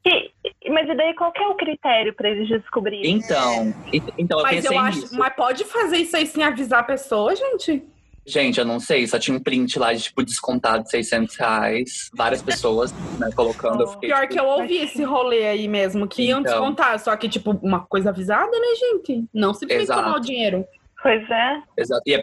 [0.03, 0.33] que,
[0.71, 3.17] mas e daí qual que é o critério para eles descobrirem?
[3.17, 3.75] Então,
[4.17, 5.01] então eu Mas pensei eu acho.
[5.01, 5.19] nisso.
[5.19, 7.85] Mas pode fazer isso aí sem avisar a pessoa, gente?
[8.29, 12.11] Gente, eu não sei, só tinha um print lá de, tipo, descontado de 600 reais.
[12.15, 13.81] Várias pessoas, né, colocando.
[13.83, 16.53] Eu fiquei, Pior tipo, que eu ouvi esse rolê aí mesmo, que iam Então.
[16.53, 16.99] descontar.
[16.99, 19.25] Só que, tipo, uma coisa avisada, né, gente?
[19.33, 20.03] Não simplesmente Exato.
[20.03, 20.65] tomar o dinheiro.
[21.03, 21.63] Pois é.
[21.79, 22.03] Exato.
[22.07, 22.23] E é,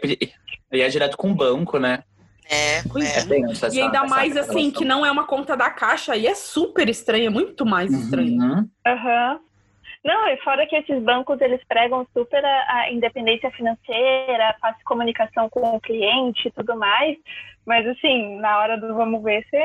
[0.72, 2.04] e é direto com o banco, né?
[2.48, 3.20] É, Pois é.
[3.20, 4.70] É bem essa, E ainda mais assim, relação.
[4.70, 8.40] que não é uma conta da caixa, aí é super estranha, muito mais estranha.
[8.40, 8.68] Uhum.
[8.86, 9.40] Aham.
[10.06, 15.50] Não, e fora que esses bancos, eles pregam super a, a independência financeira, fácil comunicação
[15.50, 17.18] com o cliente e tudo mais.
[17.66, 19.58] Mas, assim, na hora do vamos ver, você,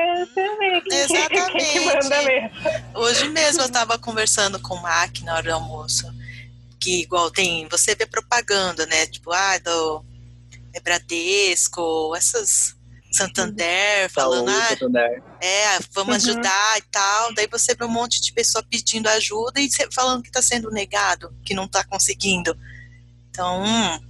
[0.58, 2.50] vê quem, quem que manda mesmo.
[2.92, 6.12] Hoje mesmo eu estava conversando com o Mac na hora do almoço.
[6.80, 9.06] Que igual tem, você vê propaganda, né?
[9.06, 10.04] Tipo, ah, do
[10.74, 12.76] é Bradesco, essas
[13.12, 15.22] Santander, falando, Saúde, ah, Santander.
[15.40, 16.30] é, vamos Uhum.
[16.30, 17.34] ajudar e tal.
[17.34, 21.34] Daí você vê um monte de pessoa pedindo ajuda e falando que está sendo negado,
[21.44, 22.56] que não está conseguindo.
[23.30, 24.00] Então, hum,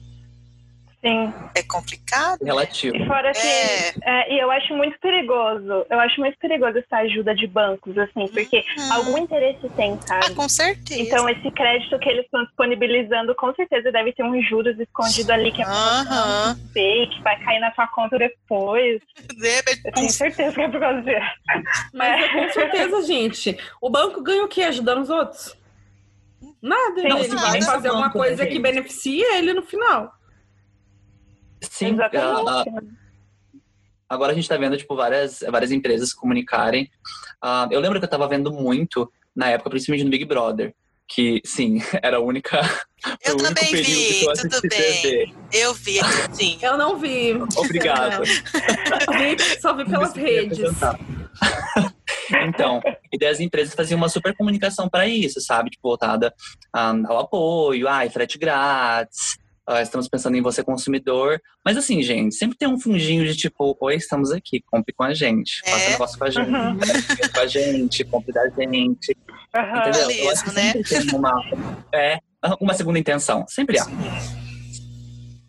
[1.05, 1.33] Sim.
[1.57, 2.39] é complicado.
[2.41, 2.47] né?
[2.47, 2.97] Relativo.
[2.97, 3.41] E fora que.
[3.41, 3.95] É.
[4.03, 5.85] é, e eu acho muito perigoso.
[5.91, 8.93] Eu acho muito perigoso essa ajuda de bancos, assim, porque Hum.
[8.93, 10.35] algum interesse tem, Ah, sabe?
[10.37, 11.01] com certeza.
[11.01, 15.51] Então, esse crédito que eles estão disponibilizando, com certeza deve ter uns juros escondidos ali
[15.51, 16.57] que é Aham.
[16.73, 19.01] fake, vai cair na sua conta depois.
[19.35, 21.27] De repente, Eu tenho certeza que é por causa disso.
[21.93, 23.59] Mas é, com certeza, gente.
[23.81, 24.63] O banco ganha o quê?
[24.63, 25.57] Ajudando os outros?
[26.63, 27.01] Nada.
[27.01, 28.63] Sim, ele vai fazer uma banco, coisa né, que gente?
[28.63, 30.13] beneficia ele no final.
[31.63, 32.49] Sim, Exatamente.
[32.49, 32.65] ah,
[34.09, 36.91] agora a gente tá vendo, tipo, várias, várias empresas se comunicarem.
[37.41, 40.75] Ah, eu lembro que eu tava vendo muito, na época, principalmente no Big Brother,
[41.09, 42.61] que, sim, era a única...
[43.25, 44.71] Eu também vi, que eu tudo bem.
[44.71, 45.35] TV.
[45.53, 45.99] eu vi
[46.33, 46.57] sim.
[46.63, 47.35] Eu não vi.
[47.57, 48.23] Obrigado.
[48.23, 50.61] Vi- Só vi pelas redes.
[52.47, 52.81] então,
[53.13, 55.71] e daí as empresas faziam uma super comunicação para isso, sabe?
[55.71, 56.33] Tipo, voltada
[56.73, 61.41] ah, ao apoio, ai, frete grátis, ah, estamos pensando em você consumidor.
[61.65, 65.15] Mas assim, gente, sempre tem um fundinho de tipo, oi, estamos aqui, compre com a
[65.15, 65.91] gente, faça É.
[65.91, 66.79] negócio com a gente, Uhum.
[66.79, 69.17] compre com a gente, compre da gente,
[69.55, 69.89] Aham.
[69.89, 70.11] entendeu?
[70.11, 70.73] Eu acho que né?
[70.73, 71.33] sempre tem uma,
[71.93, 72.19] é,
[72.61, 73.87] uma segunda intenção, sempre há.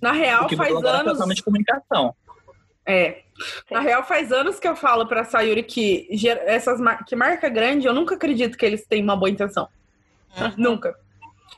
[0.02, 1.14] Na real, O que faz agora é anos.
[1.14, 2.14] totalmente comunicação.
[2.86, 3.22] É.
[3.72, 6.08] Na real, faz anos que eu falo pra Sayuri que
[6.46, 9.68] essas mar- que marca grande, eu nunca acredito que eles têm uma boa intenção.
[10.38, 10.54] Uhum.
[10.58, 10.94] Nunca.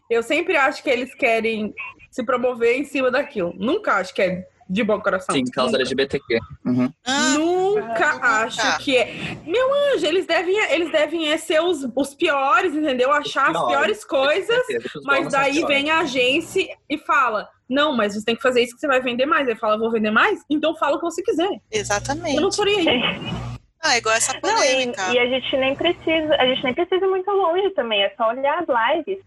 [0.10, 1.74] Eu sempre acho que eles querem
[2.16, 3.54] se promover em cima daquilo.
[3.58, 5.36] Nunca acho que é de bom coração.
[5.36, 5.82] Sim, causa Nunca.
[5.82, 6.40] LGBTQ.
[6.66, 6.94] Uhum.
[7.06, 8.28] Ah, Nunca Nunca.
[8.46, 9.38] acho que é.
[9.46, 13.12] Meu anjo, eles devem, eles devem é ser os, os piores, entendeu?
[13.12, 14.64] Achar as piores coisas,
[15.04, 18.80] mas daí vem a agência e fala: Não, mas você tem que fazer isso que
[18.80, 19.46] você vai vender mais.
[19.50, 20.40] Aí fala: Vou vender mais?
[20.50, 21.44] Então fala o que você quiser.
[21.44, 22.56] Eu não exatamente.
[22.56, 23.56] faria isso.
[23.84, 25.02] Ah, igual essa Não, polêmica.
[25.12, 28.14] e, e a gente nem precisa, a gente nem precisa ir muito longe também, é
[28.16, 29.24] só olhar as lives.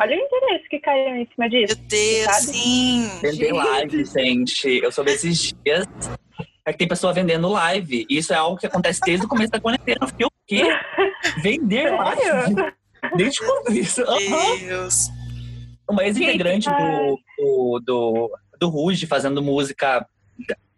[0.00, 1.76] Olha o interesse que caiu em cima disso.
[1.76, 2.56] Meu Deus, sabe?
[2.56, 3.10] sim.
[3.20, 4.80] Vender live, gente.
[4.80, 5.86] Eu soube esses dias.
[6.64, 8.06] É que tem pessoa vendendo live.
[8.08, 9.98] E isso é algo que acontece desde o começo da quarentena.
[10.00, 10.62] Eu fiquei, o quê?
[11.42, 12.74] Vender live?
[13.16, 14.02] Desde quando isso?
[14.02, 14.58] Aham.
[14.60, 15.08] Deus.
[15.90, 20.06] Uma ex-integrante do, do, do, do Ruge fazendo música,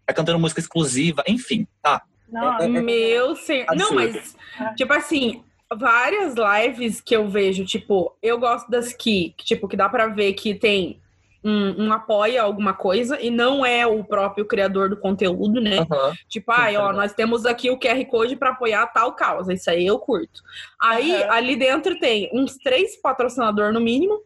[0.05, 2.01] tá cantando música exclusiva, enfim, tá.
[2.31, 2.67] Nossa.
[2.67, 3.67] Meu senhor.
[3.75, 4.35] Não, mas,
[4.77, 5.43] tipo assim,
[5.77, 10.33] várias lives que eu vejo, tipo, eu gosto das que, tipo, que dá pra ver
[10.33, 11.01] que tem
[11.43, 15.79] um, um apoia alguma coisa e não é o próprio criador do conteúdo, né?
[15.79, 16.13] Aham.
[16.29, 19.53] Tipo, ai, ó, nós temos aqui o QR Code pra apoiar tal causa.
[19.53, 20.41] Isso aí eu curto.
[20.79, 21.31] Aí, Aham.
[21.31, 24.21] ali dentro tem uns três patrocinadores no mínimo.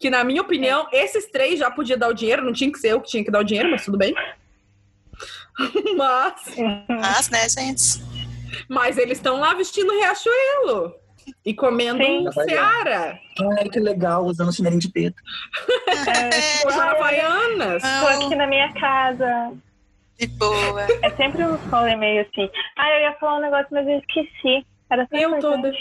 [0.00, 2.44] Que, na minha opinião, esses três já podia dar o dinheiro.
[2.44, 4.12] Não tinha que ser eu que tinha que dar o dinheiro, mas tudo bem.
[5.96, 6.56] mas,
[6.88, 8.11] Mas, né, gente?
[8.68, 10.94] Mas eles estão lá vestindo Riachuelo.
[11.46, 12.26] E comendo Sim.
[12.32, 13.16] Seara.
[13.58, 15.22] Ai, que legal, usando chinelo de preto.
[15.88, 17.80] É, Usando Havaianas.
[17.82, 19.52] Tô aqui na minha casa.
[20.18, 20.82] de boa.
[21.02, 22.50] É sempre um rolê meio assim.
[22.76, 24.66] Ah, eu ia falar um negócio, mas eu esqueci.
[24.90, 25.62] Era Eu importante.
[25.62, 25.72] toda.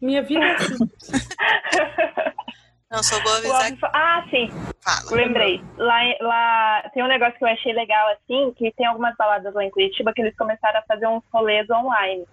[0.00, 0.76] Minha vida é assim.
[2.90, 4.48] Não, só vou O avisar Ah, sim,
[4.80, 5.16] fala.
[5.16, 5.60] lembrei.
[5.76, 9.64] Lá, lá tem um negócio que eu achei legal, assim, que tem algumas baladas lá
[9.64, 12.24] em Curitiba que eles começaram a fazer uns rolês online.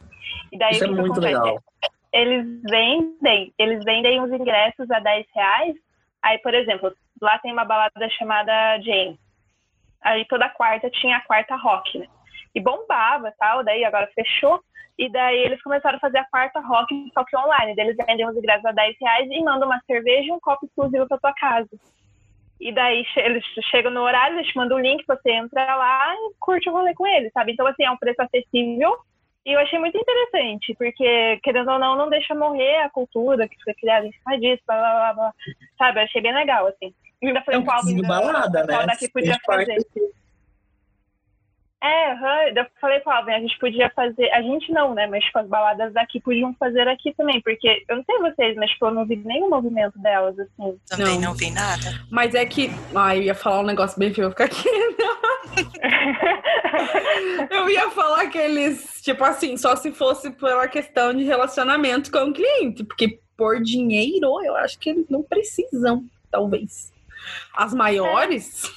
[0.52, 1.34] E daí Isso o é muito acontece?
[1.34, 1.63] legal.
[2.12, 5.76] Eles vendem, eles vendem os ingressos a 10 reais.
[6.22, 9.20] Aí, por exemplo, lá tem uma balada chamada Jane.
[10.04, 12.06] Aí toda quarta tinha a quarta rock, né?
[12.54, 14.63] E bombava e tal, daí agora fechou.
[14.97, 17.75] E daí eles começaram a fazer a quarta rock, só que online.
[17.75, 20.65] Daí eles vendem os ingressos a 10 reais e mandam uma cerveja e um copo
[20.65, 21.69] exclusivo pra tua casa.
[22.62, 26.34] E daí eles chegam no horário, eles te mandam o link, você entra lá e
[26.39, 27.51] curte o rolê com eles, sabe?
[27.51, 28.95] Então, assim, é um preço acessível.
[29.45, 33.62] E eu achei muito interessante, porque, querendo ou não, não deixa morrer a cultura que
[33.62, 35.34] foi criada em cima disso, blá, blá, blá, blá.
[35.77, 35.99] Sabe?
[35.99, 36.93] Eu achei bem legal, assim.
[37.21, 38.86] Ainda É falei um o Alvin, de balada, né?
[38.86, 40.13] daqui podia Fez parte fazer.
[41.84, 45.06] É, aham, eu falei com o Alvin, a gente podia fazer, a gente não, né,
[45.06, 48.72] mas tipo, as baladas daqui podiam fazer aqui também, porque eu não sei vocês, mas
[48.72, 50.80] tipo, eu não vi nenhum movimento delas, assim.
[50.88, 51.30] Também Não.
[51.30, 51.82] não vi nada.
[52.10, 52.72] Mas é que.
[52.96, 54.69] Ai, eu ia falar um negócio bem feio, eu vou ficar aqui.
[57.52, 62.30] Eu ia falar que eles, tipo assim, só se fosse pela questão de relacionamento com
[62.30, 66.91] o cliente, porque por dinheiro eu acho que eles não precisam, talvez.
[67.56, 68.69] As maiores, eu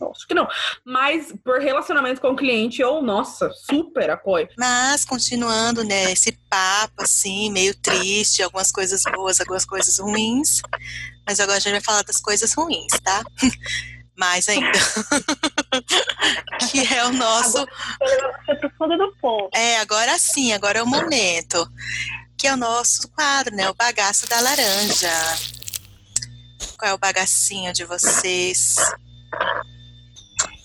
[0.00, 0.46] acho que não.
[0.84, 4.48] Mas por relacionamento com o cliente, eu, nossa, super apoio.
[4.58, 10.60] Mas, continuando, né, esse papo, assim, meio triste, algumas coisas boas, algumas coisas ruins.
[11.26, 13.24] Mas agora a gente vai falar das coisas ruins, tá?
[14.16, 14.72] Mais ainda.
[16.70, 17.66] que é o nosso.
[19.52, 21.70] É, agora sim, agora é o momento.
[22.38, 23.68] Que é o nosso quadro, né?
[23.68, 25.12] O bagaço da laranja.
[26.78, 28.76] Qual é o bagacinho de vocês?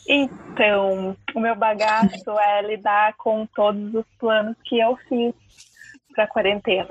[0.07, 5.33] Então, o meu bagaço é lidar com todos os planos que eu fiz
[6.13, 6.89] para quarentena.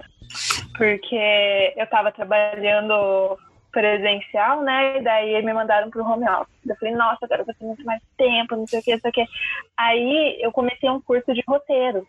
[0.76, 3.38] Porque eu estava trabalhando
[3.72, 4.98] presencial, né?
[4.98, 6.66] E daí me mandaram pro home office.
[6.66, 9.10] Eu falei, nossa, agora vai ter muito mais tempo, não sei o que, não sei
[9.10, 9.26] o que.
[9.76, 12.06] Aí eu comecei um curso de roteiro.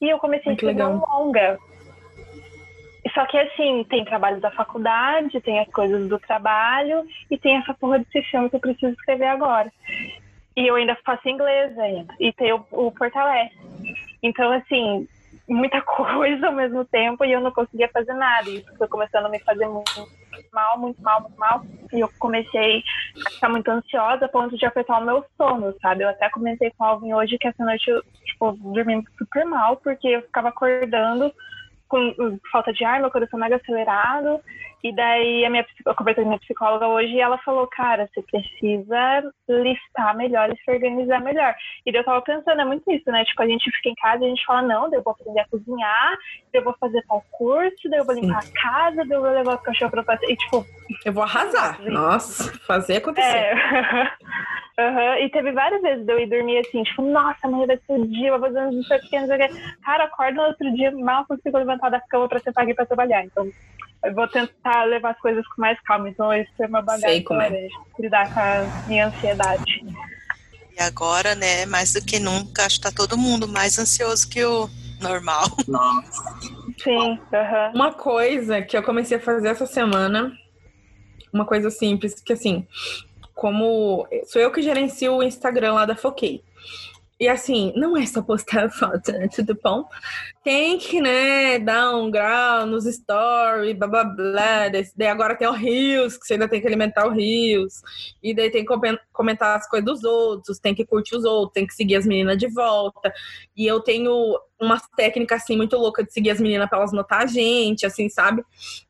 [0.00, 1.58] E eu comecei a Ai, que escrever um longa.
[3.14, 7.74] Só que assim, tem trabalho da faculdade, tem as coisas do trabalho e tem essa
[7.74, 9.72] porra desse filme que eu preciso escrever agora.
[10.56, 12.14] E eu ainda faço inglês ainda.
[12.18, 13.56] E tem o, o Fortalece.
[14.22, 15.08] Então, assim,
[15.48, 18.48] muita coisa ao mesmo tempo e eu não conseguia fazer nada.
[18.48, 20.08] E isso foi começando a me fazer muito
[20.52, 21.62] mal, muito mal, muito mal.
[21.92, 22.82] E eu comecei
[23.26, 26.04] a ficar muito ansiosa a ponto de afetar o meu sono, sabe?
[26.04, 29.76] Eu até comentei com o Alvin hoje que essa noite eu, tipo, dormi super mal,
[29.76, 31.32] porque eu ficava acordando
[31.88, 34.40] com uh, falta de ar, meu coração mega acelerado.
[34.82, 38.08] E daí a minha, eu conversei com a minha psicóloga hoje e ela falou, cara,
[38.12, 41.54] você precisa listar melhor e se organizar melhor.
[41.84, 43.24] E eu tava pensando, é muito isso, né?
[43.24, 45.40] Tipo, a gente fica em casa e a gente fala, não, daí eu vou aprender
[45.40, 46.10] a cozinhar,
[46.52, 49.30] daí eu vou fazer tal curso, daí eu vou limpar a casa, daí eu vou
[49.30, 50.30] levar o cachorro pra passear.
[50.30, 50.64] E tipo,
[51.04, 51.80] Eu vou arrasar.
[51.82, 53.36] Nossa, fazer acontecer.
[53.36, 54.10] é.
[54.78, 57.92] Aham, E teve várias vezes de eu ir dormir assim, tipo, nossa, amanhã vai ser
[58.00, 59.50] o dia, vou fazer o que.
[59.84, 63.22] Cara, acordo no outro dia, mal consigo levantar da cama pra ser pago pra trabalhar.
[63.24, 63.50] Então,
[64.04, 66.08] eu vou tentar levar as coisas com mais calma.
[66.08, 67.48] Então, esse é meu bagagem Sei como é.
[67.48, 67.76] laranja.
[67.98, 69.84] Lidar com a minha ansiedade.
[70.76, 74.44] E agora, né, mais do que nunca, acho que tá todo mundo mais ansioso que
[74.44, 74.68] o
[75.00, 75.44] normal.
[75.68, 76.22] Nossa.
[76.82, 77.72] Sim, aham.
[77.74, 80.32] Uma coisa que eu comecei a fazer essa semana,
[81.32, 82.66] uma coisa simples, que assim,
[83.34, 86.42] como sou eu que gerencio o Instagram lá da Foquei.
[87.18, 89.28] E assim, não é só postar foto, né?
[89.28, 89.86] Tudo bom?
[90.42, 94.68] Tem que, né, dar um grau nos stories, blá blá blá.
[94.96, 97.82] Daí agora tem o Rios, que você ainda tem que alimentar o Rios.
[98.22, 98.74] E daí tem que
[99.12, 102.38] comentar as coisas dos outros, tem que curtir os outros, tem que seguir as meninas
[102.38, 103.12] de volta.
[103.54, 107.22] E eu tenho umas técnicas assim muito louca de seguir as meninas para elas notar
[107.22, 108.42] a gente, assim, sabe?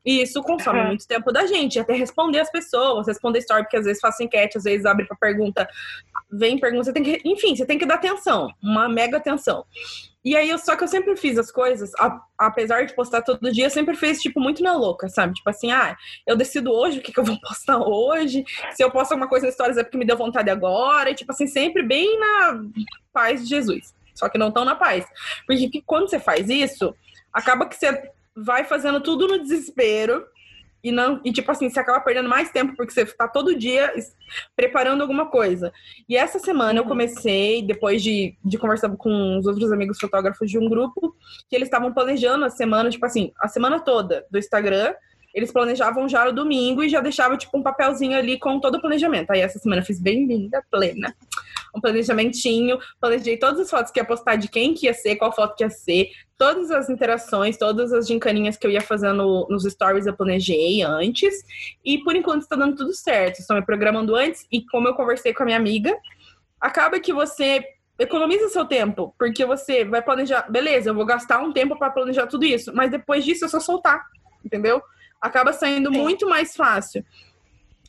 [0.05, 0.87] E isso consome uhum.
[0.89, 4.59] muito tempo da gente, até responder as pessoas, responder story, porque às vezes faço enquete,
[4.59, 5.69] às vezes abre para pergunta,
[6.31, 9.65] vem pergunta, você tem que, enfim, você tem que dar atenção, uma mega atenção.
[10.25, 13.51] E aí, eu, só que eu sempre fiz as coisas, a, apesar de postar todo
[13.53, 15.35] dia, eu sempre fiz, tipo, muito na louca, sabe?
[15.35, 15.97] Tipo assim, ah,
[16.27, 18.45] eu decido hoje o que, que eu vou postar hoje.
[18.73, 21.11] Se eu posto alguma coisa na stories é porque me deu vontade agora.
[21.11, 22.63] E, tipo assim, sempre bem na
[23.13, 25.07] paz de Jesus só que não tão na paz.
[25.47, 26.95] Porque quando você faz isso,
[27.33, 30.25] acaba que você vai fazendo tudo no desespero
[30.83, 33.93] e não e tipo assim, você acaba perdendo mais tempo porque você tá todo dia
[34.57, 35.73] preparando alguma coisa.
[36.09, 36.89] E essa semana eu uhum.
[36.89, 41.15] comecei, depois de, de conversar com os outros amigos fotógrafos de um grupo,
[41.49, 44.95] que eles estavam planejando a semana, tipo assim, a semana toda do Instagram
[45.35, 48.81] eles planejavam já no domingo e já deixavam, tipo, um papelzinho ali com todo o
[48.81, 49.31] planejamento.
[49.31, 51.15] Aí essa semana eu fiz bem linda, plena.
[51.75, 55.33] Um planejamentinho, planejei todas as fotos que ia postar de quem que ia ser, qual
[55.33, 59.65] foto que ia ser, todas as interações, todas as gincaninhas que eu ia fazendo nos
[59.65, 61.45] stories eu planejei antes.
[61.85, 63.39] E por enquanto está dando tudo certo.
[63.39, 65.97] Estou me programando antes e como eu conversei com a minha amiga,
[66.61, 67.65] acaba que você
[67.99, 72.27] economiza seu tempo, porque você vai planejar, beleza, eu vou gastar um tempo para planejar
[72.27, 74.03] tudo isso, mas depois disso é só soltar,
[74.43, 74.83] entendeu?
[75.21, 76.01] Acaba saindo Sim.
[76.01, 77.05] muito mais fácil.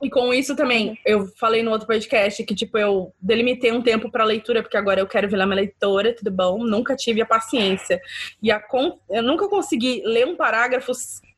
[0.01, 4.09] E com isso também, eu falei no outro podcast que, tipo, eu delimitei um tempo
[4.09, 6.63] para leitura, porque agora eu quero virar uma leitora, tudo bom?
[6.63, 8.01] Nunca tive a paciência.
[8.41, 8.99] E a con...
[9.07, 10.91] eu nunca consegui ler um parágrafo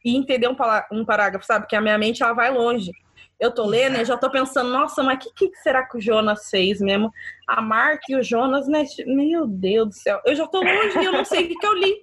[0.06, 0.56] e entender um,
[0.94, 1.66] um parágrafo, sabe?
[1.66, 2.91] Porque a minha mente, ela vai longe.
[3.38, 6.02] Eu tô lendo e já tô pensando, nossa, mas o que, que, será que o
[6.02, 7.12] Jonas fez mesmo?
[7.46, 8.86] A Mark e o Jonas, né?
[9.06, 10.22] Meu Deus do céu.
[10.26, 11.94] Eu já tô longe e eu não sei o que, que eu li.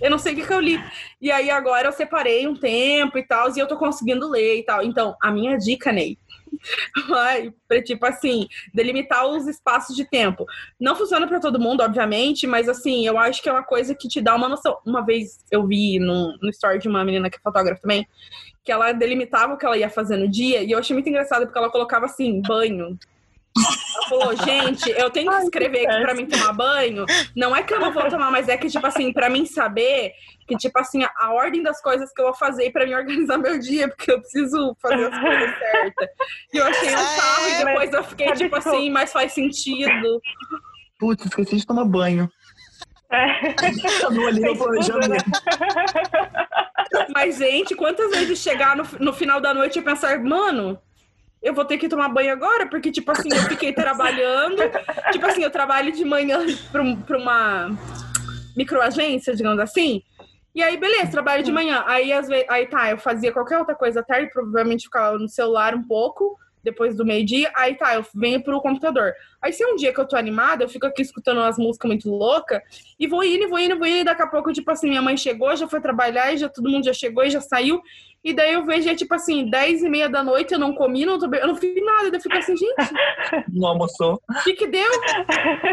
[0.00, 0.82] Eu não sei o que, que eu li.
[1.20, 4.62] E aí agora eu separei um tempo e tal, e eu tô conseguindo ler e
[4.64, 4.82] tal.
[4.82, 6.18] Então, a minha dica, Ney,
[7.08, 7.52] vai
[7.84, 10.46] tipo assim, delimitar os espaços de tempo.
[10.78, 14.08] Não funciona para todo mundo, obviamente, mas assim, eu acho que é uma coisa que
[14.08, 14.78] te dá uma noção.
[14.84, 18.06] Uma vez eu vi no, no story de uma menina que é fotógrafa também,
[18.62, 21.44] que ela delimitava o que ela ia fazer no dia, e eu achei muito engraçado
[21.44, 22.98] porque ela colocava assim, banho,
[23.56, 27.06] ela falou, gente, eu tenho que escrever aqui pra mim tomar banho.
[27.36, 30.12] Não é que eu não vou tomar, mas é que, tipo assim, pra mim saber
[30.46, 33.58] que, tipo assim, a ordem das coisas que eu vou fazer pra mim organizar meu
[33.58, 36.08] dia, porque eu preciso fazer as coisas certas.
[36.52, 40.20] E eu achei um sarro e depois eu fiquei, tipo assim, mas faz sentido.
[40.98, 42.30] Putz, esqueci de tomar banho.
[43.12, 43.54] É.
[47.14, 50.78] Mas, gente, quantas vezes chegar no, no final da noite e pensar, mano,
[51.44, 54.62] eu vou ter que tomar banho agora, porque, tipo assim, eu fiquei trabalhando.
[55.12, 56.40] tipo assim, eu trabalho de manhã
[56.72, 57.70] para uma
[58.56, 60.02] microagência, digamos assim.
[60.54, 61.84] E aí, beleza, trabalho de manhã.
[61.86, 65.28] Aí, às vezes, aí tá, eu fazia qualquer outra coisa à tarde, provavelmente ficava no
[65.28, 67.52] celular um pouco, depois do meio-dia.
[67.54, 69.12] Aí tá, eu venho pro computador.
[69.42, 71.88] Aí, se é um dia que eu tô animada, eu fico aqui escutando umas músicas
[71.88, 72.62] muito loucas,
[72.98, 75.14] e vou indo, vou indo, vou indo, e daqui a pouco, tipo assim, minha mãe
[75.14, 77.82] chegou, já foi trabalhar, e já todo mundo já chegou e já saiu.
[78.24, 81.04] E daí eu vejo, é tipo assim, 10 e meia da noite, eu não comi,
[81.04, 82.10] não tô, eu não fiz nada.
[82.10, 82.74] Daí eu fico assim, gente.
[83.52, 84.20] Não almoçou?
[84.28, 84.90] O que que deu?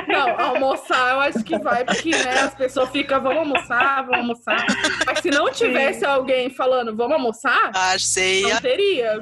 [0.08, 4.66] Não, almoçar eu acho que vai, porque né, as pessoas ficam, vamos almoçar, vamos almoçar.
[5.06, 6.06] Mas se não tivesse Sim.
[6.06, 8.43] alguém falando, vamos almoçar, ah, sei.
[8.43, 9.20] não teria.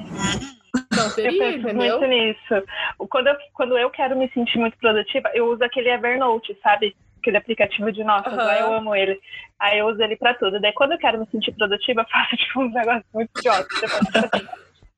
[0.95, 1.99] Não teria, eu entendeu?
[1.99, 2.67] muito nisso.
[3.09, 6.95] Quando eu, quando eu quero me sentir muito produtiva, eu uso aquele Evernote, sabe?
[7.19, 8.51] Aquele aplicativo de notas, uhum.
[8.51, 9.19] eu amo ele.
[9.59, 10.59] Aí eu uso ele pra tudo.
[10.59, 13.67] Daí quando eu quero me sentir produtiva, eu faço tipo um negócio muito idiota.
[13.67, 14.47] Tipo assim,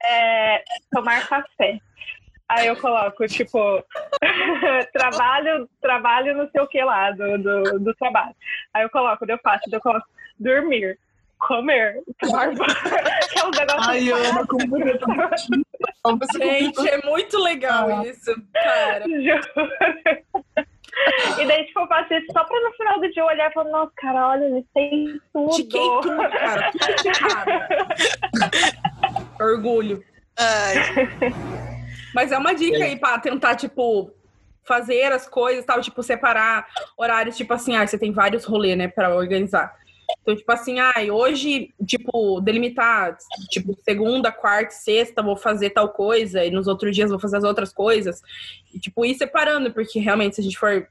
[0.04, 1.80] é, tomar café.
[2.48, 3.82] Aí eu coloco, tipo,
[4.92, 8.36] trabalho, trabalho no seu que lá, do, do, do, trabalho.
[8.74, 10.06] Aí eu coloco, eu faço, eu coloco
[10.38, 11.00] dormir,
[11.40, 12.76] comer, tomar banho.
[13.32, 15.06] que é um negócio Ai, Ana, como bonito.
[16.38, 18.06] Gente, é muito legal ah.
[18.06, 19.06] isso, cara.
[21.40, 23.54] E daí, tipo, eu faço isso só pra no final do dia eu olhar e
[23.54, 25.56] falar, nossa, cara, olha, eles têm tudo.
[25.56, 26.72] Tiquei tudo, cara.
[26.72, 26.94] Tudo
[29.44, 30.04] Orgulho.
[30.38, 30.76] Ai.
[32.14, 34.12] Mas é uma dica aí pra tentar, tipo,
[34.64, 36.68] fazer as coisas, tal, tipo, separar
[36.98, 39.74] horários, tipo assim, ah, você tem vários rolês, né, pra organizar.
[40.22, 43.18] Então, tipo assim, ah, hoje, tipo, delimitar,
[43.50, 47.44] tipo, segunda, quarta, sexta vou fazer tal coisa, e nos outros dias vou fazer as
[47.44, 48.22] outras coisas.
[48.74, 50.88] E, tipo, ir separando, porque realmente, se a gente for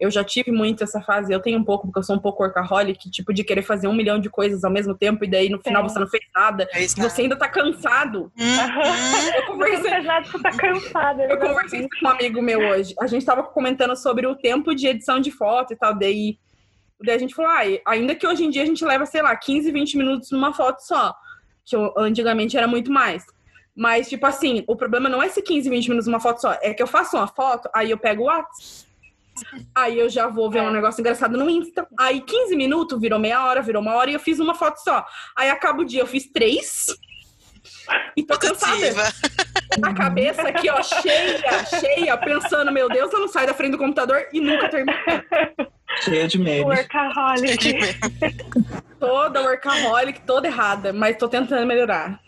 [0.00, 2.42] Eu já tive muito essa fase, eu tenho um pouco, porque eu sou um pouco
[2.42, 5.60] workaholic, tipo, de querer fazer um milhão de coisas ao mesmo tempo, e daí no
[5.60, 5.88] final Sim.
[5.88, 6.68] você não fez nada.
[6.72, 8.32] Fez e Você ainda tá cansado.
[8.38, 9.34] Uhum.
[9.36, 11.24] Eu conversei, você tá cansada.
[11.24, 12.94] eu conversei com um amigo meu hoje.
[13.00, 15.96] A gente tava comentando sobre o tempo de edição de foto e tal.
[15.96, 16.38] Daí,
[17.04, 19.34] daí a gente falou, ah, ainda que hoje em dia a gente leva, sei lá,
[19.36, 21.14] 15, 20 minutos numa foto só.
[21.64, 23.24] Que antigamente era muito mais.
[23.76, 26.58] Mas, tipo assim, o problema não é se 15, 20 minutos numa foto só.
[26.60, 28.88] É que eu faço uma foto, aí eu pego o WhatsApp.
[29.72, 30.72] Aí eu já vou ver um É.
[30.72, 31.86] negócio engraçado no Insta.
[31.96, 35.06] Aí 15 minutos, virou meia hora, virou uma hora e eu fiz uma foto só.
[35.36, 36.86] Aí acaba o dia, eu fiz três.
[38.16, 39.12] E tô cansada.
[39.82, 43.78] A cabeça aqui, ó, cheia, cheia, pensando, meu Deus, eu não saio da frente do
[43.78, 44.98] computador e nunca termino.
[46.02, 46.64] Cheia de memes.
[46.64, 47.74] Workaholic.
[48.98, 52.18] Toda workaholic, toda errada, mas tô tentando melhorar.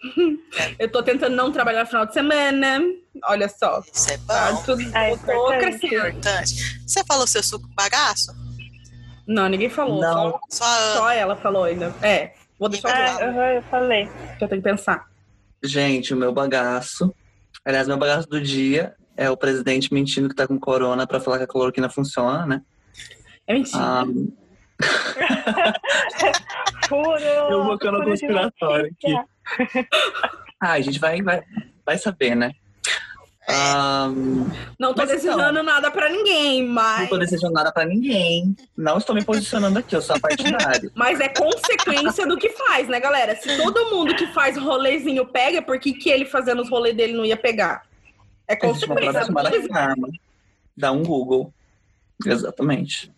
[0.79, 2.81] Eu tô tentando não trabalhar no final de semana.
[3.25, 3.83] Olha só.
[3.93, 4.63] Isso é Tá, bom.
[4.63, 5.87] tudo, É eu tô importante.
[5.87, 6.81] Importante.
[6.87, 8.33] Você falou seu suco bagaço?
[9.27, 10.01] Não, ninguém falou.
[10.01, 10.31] Não.
[10.49, 11.93] Só, Só só ela falou ainda.
[12.03, 14.09] É, vou deixar É, o lado, aham, eu falei.
[14.41, 15.10] eu tenho que pensar.
[15.63, 17.15] Gente, o meu bagaço.
[17.65, 21.39] Aliás, meu bagaço do dia é o presidente mentindo que tá com corona pra falar
[21.39, 22.63] que a cloroquina funciona, né?
[23.47, 23.79] É mentira.
[23.79, 24.05] Ah,
[26.89, 27.21] Puro.
[27.21, 29.15] eu vou de conspiratório aqui.
[30.61, 31.43] ah, a gente vai, vai,
[31.85, 32.53] vai saber, né?
[33.53, 34.09] Ah,
[34.79, 37.09] não tô mas desejando nada pra ninguém, não mas.
[37.09, 38.57] tô desejando nada pra ninguém.
[38.77, 40.91] Não estou me posicionando aqui, eu sou a partidário.
[40.97, 43.37] Mas é consequência do que faz, né, galera?
[43.37, 47.13] Se todo mundo que faz rolezinho pega, por que, que ele fazendo os rolês dele
[47.15, 47.83] não ia pegar?
[48.49, 49.27] É consequência.
[49.69, 50.09] karma.
[50.77, 51.53] Dá um Google.
[52.25, 53.11] Exatamente.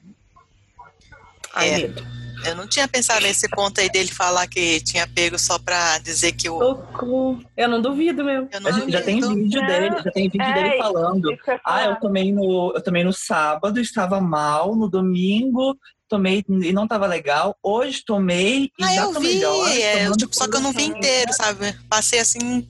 [1.54, 1.78] Ai, É.
[1.78, 2.21] medo.
[2.44, 6.32] Eu não tinha pensado nesse ponto aí dele falar que tinha pego só pra dizer
[6.32, 6.58] que o.
[6.58, 7.42] Socorro.
[7.56, 8.48] Eu não duvido, meu.
[8.50, 9.42] Eu não já tem duvido.
[9.42, 11.32] vídeo Não, dele, já tem vídeo é, dele falando.
[11.32, 15.76] Isso eu Ah, eu tomei no, eu tomei no sábado, estava mal, no domingo
[16.08, 17.56] tomei e não estava legal.
[17.62, 19.68] Hoje tomei e Ah, já eu tô vi, melhor.
[19.68, 21.72] é, tipo, só que eu não vi inteiro, sabe?
[21.88, 22.66] Passei assim,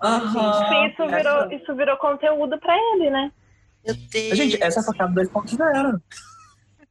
[0.00, 0.52] Aham.
[0.68, 3.32] Sim, isso virou, isso virou conteúdo pra ele, né?
[3.84, 4.36] meu Deus.
[4.36, 6.00] Gente, essa é a facada 2.0.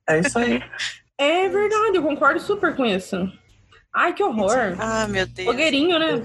[0.09, 0.59] É isso aí.
[1.17, 3.31] É verdade, eu concordo super com isso.
[3.93, 4.75] Ai, que horror.
[4.79, 5.45] Ah, meu Deus.
[5.45, 6.23] Blogueirinho, né?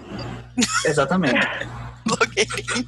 [0.84, 1.34] Exatamente.
[2.04, 2.86] Blogueirinho.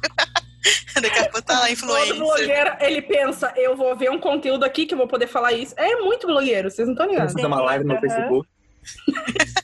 [1.01, 2.15] Daqui a pouco tá lá Todo influencer.
[2.15, 5.73] blogueiro, ele pensa, eu vou ver um conteúdo aqui que eu vou poder falar isso.
[5.77, 7.33] É muito blogueiro, vocês não estão ligados.
[7.33, 7.99] fazer uma live no.
[7.99, 8.47] Facebook.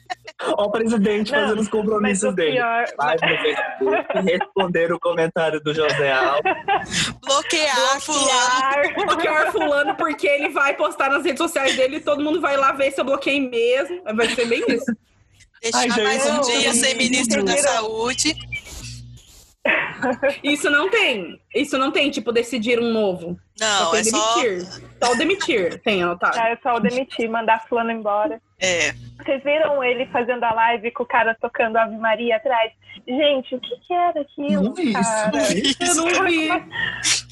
[0.44, 2.54] Ó, o presidente Não, fazendo os Mas compromissos o dele.
[2.54, 2.86] pior.
[3.00, 7.14] No Facebook, responder o comentário do José Alves.
[7.24, 8.26] Bloquear, fulano.
[8.26, 9.06] Bloquear.
[9.06, 12.72] Bloquear fulano porque ele vai postar nas redes sociais dele e todo mundo vai lá
[12.72, 14.02] ver se eu bloqueei mesmo.
[14.16, 14.86] Vai ser bem isso.
[15.62, 18.34] Deixar Ai, gente, mais um eu- dia ser ministro da saúde.
[20.44, 21.40] Isso não tem.
[21.54, 23.38] Isso não tem, tipo, decidir um novo.
[23.60, 24.42] Não, só é tem só.
[24.42, 24.82] demitir.
[25.04, 25.82] Só o demitir.
[25.84, 26.40] Tem anotado.
[26.40, 28.42] Ah, é só o demitir, mandar fulano embora.
[28.62, 28.92] É.
[29.18, 32.72] Vocês viram ele fazendo a live com o cara tocando Ave Maria atrás?
[33.08, 35.02] Gente, o que que era aquilo, Não vi isso.
[35.02, 35.32] cara?
[35.32, 35.76] Não vi.
[35.80, 36.50] Eu não vi.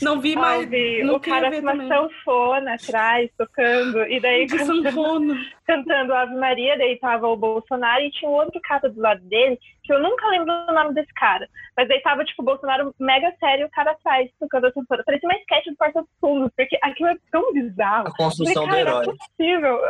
[0.01, 0.61] Não vi, mas.
[0.61, 1.87] Sabe, não o cara com uma também.
[1.87, 5.37] sanfona atrás, tocando, e daí cantando, sanfona.
[5.67, 9.59] cantando Ave Maria, daí tava o Bolsonaro e tinha um outro cara do lado dele,
[9.89, 11.49] que eu nunca lembro o nome desse cara.
[11.75, 15.03] Mas daí tava, tipo, o Bolsonaro mega sério, o cara atrás, tocando a sanfona.
[15.03, 18.07] Parecia uma sketch do Porta dos Fundos, porque aquilo é tão bizarro.
[18.07, 19.05] A construção do Falei, cara, herói.
[19.07, 19.81] não é possível.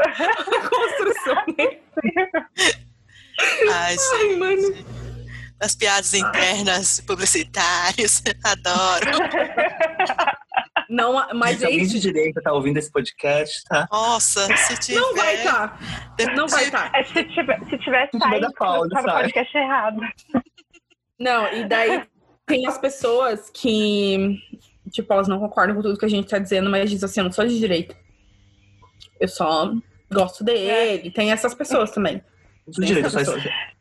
[0.70, 1.36] Construção.
[3.74, 4.38] Ai, Ai, gente.
[4.38, 4.74] mano.
[5.62, 8.24] As piadas internas publicitárias.
[8.46, 9.12] Adoro.
[10.90, 12.02] Não, mas Se alguém de gente.
[12.02, 13.88] direita tá ouvindo esse podcast, tá?
[13.92, 15.00] Nossa, se tiver.
[15.00, 15.80] Não vai estar.
[16.36, 16.92] Não vai estar.
[16.96, 19.24] É, se, tiver, se tivesse Se tiver saído, da Paula, sai.
[19.24, 20.02] podcast errado.
[21.20, 22.04] Não, e daí
[22.48, 24.36] tem as pessoas que,
[24.92, 27.26] tipo, elas não concordam com tudo que a gente tá dizendo, mas dizem assim, eu
[27.26, 27.96] não sou de direita.
[29.20, 29.72] Eu só
[30.12, 31.12] gosto dele.
[31.12, 32.24] Tem essas pessoas também.
[32.72, 33.34] De direita, eu só,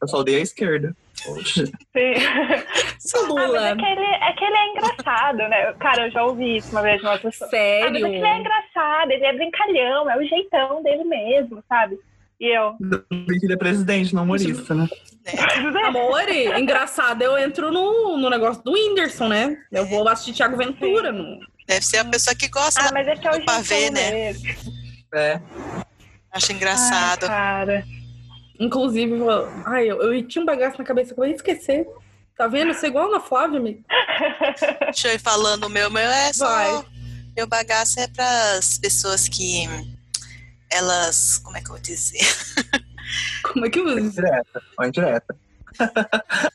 [0.03, 0.95] eu só odeio a esquerda.
[1.14, 1.64] Sim.
[3.01, 3.68] Sou Ah, mas Lula.
[3.70, 5.72] é que, ele, é que ele é engraçado, né?
[5.80, 7.49] Cara, eu já ouvi isso uma vez de uma pessoa.
[7.49, 7.93] Ah, mas é Sério?
[7.93, 11.99] que ele é engraçado, ele é brincalhão, é o jeitão dele mesmo, sabe?
[12.41, 12.76] E eu.
[13.11, 14.86] Ele é presidente, não humorista, né?
[15.86, 16.22] Amor,
[16.57, 19.57] engraçado, eu entro no, no negócio do Whindersson, né?
[19.72, 21.11] Eu vou assistir Thiago Ventura.
[21.11, 21.39] No...
[21.66, 23.95] Deve ser a pessoa que gosta Ah, mas é que é o do pavê, jeitão
[23.95, 24.11] né?
[24.32, 24.59] dele.
[25.14, 25.41] É.
[26.32, 27.26] Acho Ai, engraçado.
[27.26, 27.84] cara.
[28.59, 31.86] Inclusive, eu- ai, eu, eu tinha um bagaço na cabeça que eu ia esquecer.
[32.36, 32.70] Tá vendo?
[32.70, 33.82] Isso é igual na Flávia, amigo.
[34.86, 35.90] Deixa eu ir falando o meu.
[35.90, 36.46] Meu é só.
[36.46, 36.84] Vai.
[37.36, 39.64] Meu bagaço é para as pessoas que.
[40.70, 41.38] Elas.
[41.38, 42.20] Como é que eu vou dizer?
[43.42, 43.98] Como é que eu uso?
[44.00, 44.62] Indireta.
[44.78, 45.36] Ó, indireta.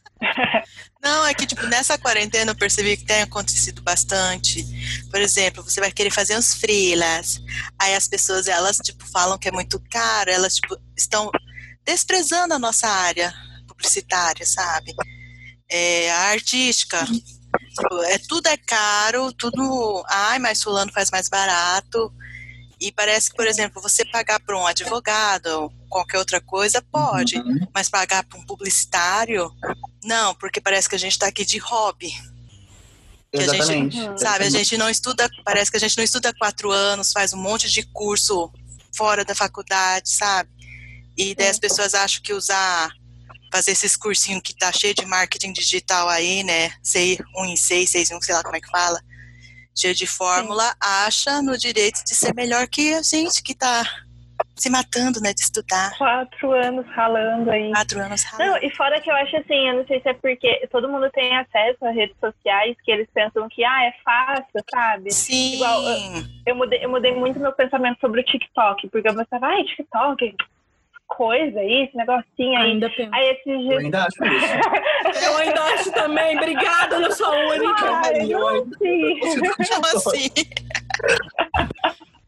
[1.04, 4.64] Não, é que, tipo, nessa quarentena eu percebi que tem acontecido bastante.
[5.12, 7.42] Por exemplo, você vai querer fazer uns freelas.
[7.78, 10.30] Aí as pessoas, elas, tipo, falam que é muito caro.
[10.32, 11.30] Elas, tipo, estão
[11.86, 13.34] desprezando a nossa área
[13.68, 14.94] publicitária, sabe?
[15.70, 17.06] É, a artística.
[17.06, 20.04] Tipo, é, tudo é caro, tudo...
[20.08, 22.14] Ai, mas fulano faz mais barato.
[22.80, 27.38] E parece que, por exemplo, você pagar para um advogado ou qualquer outra coisa, pode.
[27.38, 27.68] Uhum.
[27.74, 29.52] Mas pagar para um publicitário,
[30.04, 32.12] não, porque parece que a gente está aqui de hobby.
[33.32, 34.20] Que a gente- Exatamente.
[34.20, 37.42] Sabe, a gente não estuda, parece que a gente não estuda quatro anos, faz um
[37.42, 38.52] monte de curso
[38.96, 40.50] fora da faculdade, sabe?
[41.18, 42.90] E daí as pessoas acham que usar,
[43.52, 46.72] fazer esses cursinhos que tá cheio de marketing digital aí, né?
[46.82, 49.00] Sei um em seis, seis em um, sei lá como é que fala.
[49.76, 53.84] Cheio de fórmula, acha no direito de ser melhor que a gente que tá
[54.56, 55.96] se matando, né, de estudar.
[55.98, 57.72] Quatro anos ralando aí.
[57.72, 58.66] Quatro anos Não, ralando.
[58.66, 61.36] e fora que eu acho assim, eu não sei se é porque todo mundo tem
[61.38, 65.12] acesso a redes sociais que eles pensam que, ah, é fácil, sabe?
[65.12, 65.56] Sim.
[65.56, 65.82] igual,
[66.46, 70.36] Eu mudei, eu mudei muito meu pensamento sobre o TikTok, porque eu pensava, ai, TikTok,
[71.16, 72.72] coisa aí, esse negocinho aí.
[72.72, 73.10] Ainda penso.
[73.14, 73.84] Aí esses Eu dias.
[73.84, 75.24] ainda acho isso.
[75.26, 76.38] Eu ainda acho também.
[76.38, 78.02] Obrigada, não sou a única.
[78.06, 79.14] Ai, não assim.
[79.96, 80.30] Assim?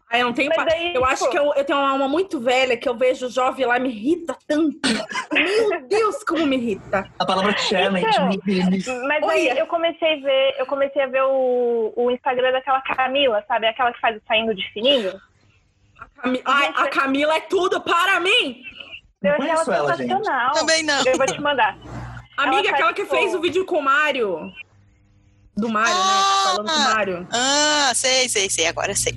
[0.09, 0.51] Aí eu não tenho.
[0.53, 3.29] Pa- daí, Eu acho que eu, eu tenho uma alma muito velha que eu vejo
[3.29, 4.77] jovem lá me irrita tanto.
[5.33, 7.09] Meu Deus, como me irrita.
[7.19, 9.59] A palavra challenge Então, me, Mas aí Olha.
[9.59, 13.67] eu comecei a ver, eu comecei a ver o, o Instagram daquela Camila, sabe?
[13.67, 15.19] Aquela que faz o saindo de fininho.
[15.99, 18.61] A, Cami- Ai, a Camila é tudo para mim.
[19.27, 20.07] Eu achei ela ela, gente.
[20.09, 20.51] sensacional.
[20.53, 21.03] Também não.
[21.05, 21.77] Eu vou te mandar.
[22.37, 24.51] Amiga, aquela que fez o vídeo com o Mário.
[25.57, 25.97] Do Mário, Ah!
[25.97, 26.43] né?
[26.51, 27.27] Falando com o Mário.
[27.31, 29.13] Ah, sei, sei, sei, agora sei.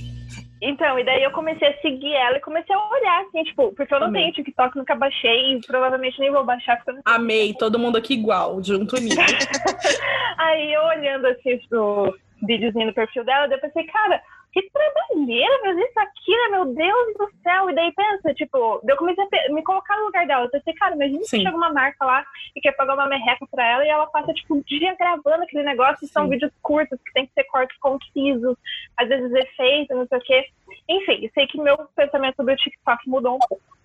[0.60, 3.94] Então, e daí eu comecei a seguir ela e comecei a olhar, assim, tipo, porque
[3.94, 4.22] eu não Amei.
[4.22, 7.96] tenho TikTok, nunca baixei e provavelmente nem vou baixar, porque eu não Amei, todo mundo
[7.96, 9.14] aqui igual, junto unido.
[10.38, 12.12] Aí eu olhando assim o
[12.44, 14.20] videozinho no perfil dela, daí eu pensei, cara,
[14.52, 16.48] que trabalheira fazer isso aqui, né?
[16.50, 17.70] Meu Deus do céu.
[17.70, 20.44] E daí pensa, tipo, eu comecei a me colocar no lugar dela.
[20.44, 21.42] Eu pensei, cara, imagina Sim.
[21.42, 22.24] chega uma marca lá
[22.54, 25.62] e quer pagar uma merreca pra ela e ela passa, tipo, um dia gravando aquele
[25.62, 26.30] negócio e são Sim.
[26.30, 28.56] vídeos curtos, que tem que ser cortes concisos,
[28.96, 30.46] às vezes efeitos, não sei o quê.
[30.88, 33.77] Enfim, sei que meu pensamento sobre o TikTok mudou um pouco.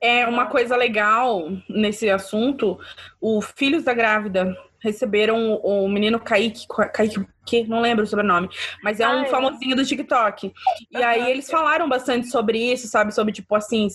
[0.00, 2.78] É uma coisa legal nesse assunto.
[3.20, 8.48] O Filhos da Grávida receberam o, o menino Kaique, Kaique, que não lembro o sobrenome,
[8.82, 10.52] mas é um famosinho do TikTok.
[10.90, 13.12] E aí eles falaram bastante sobre isso, sabe?
[13.12, 13.88] Sobre, tipo, assim,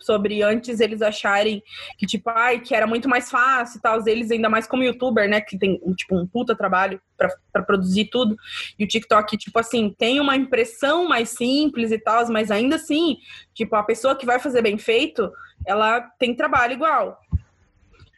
[0.00, 1.62] sobre antes eles acharem
[1.98, 4.06] que, tipo, ai, que era muito mais fácil e tal.
[4.06, 5.40] Eles, ainda mais como youtuber, né?
[5.40, 8.36] Que tem, um, tipo, um puta trabalho pra produzir tudo.
[8.78, 13.16] E o TikTok, tipo assim, tem uma impressão mais simples e tal, mas ainda assim,
[13.54, 15.30] tipo, a pessoa que vai fazer bem feito,
[15.66, 17.18] ela tem trabalho igual.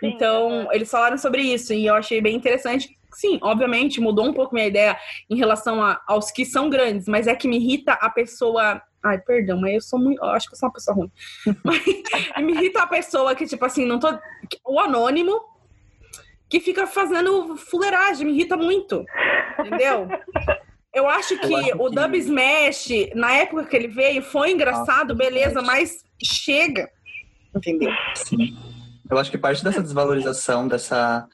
[0.00, 0.68] Sim, então, aham.
[0.72, 2.96] eles falaram sobre isso e eu achei bem interessante.
[3.16, 4.98] Sim, obviamente, mudou um pouco minha ideia
[5.30, 8.82] em relação a- aos que são grandes, mas é que me irrita a pessoa.
[9.02, 10.22] Ai, perdão, mas eu sou muito.
[10.22, 11.10] Eu acho que eu sou uma pessoa ruim.
[11.64, 14.08] Mas me irrita a pessoa que, tipo assim, não tô.
[14.66, 15.40] O anônimo
[16.48, 19.04] que fica fazendo fuleiragem, me irrita muito.
[19.60, 20.08] Entendeu?
[20.92, 25.14] Eu acho que acho o que- Dub Smash, na época que ele veio, foi engraçado,
[25.14, 26.90] beleza, mas chega.
[27.54, 27.90] Entendeu?
[28.14, 28.56] Sim.
[29.08, 31.26] Eu acho que parte dessa desvalorização, dessa,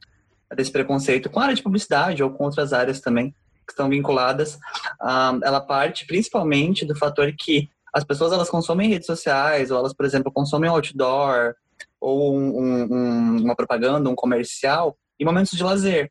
[0.57, 3.34] desse preconceito com a área de publicidade ou com outras áreas também
[3.66, 4.59] que estão vinculadas,
[5.00, 10.05] ela parte principalmente do fator que as pessoas elas consomem redes sociais ou elas, por
[10.07, 11.55] exemplo, consomem outdoor
[12.00, 16.11] ou um- um- um- uma propaganda, um comercial em momentos de lazer.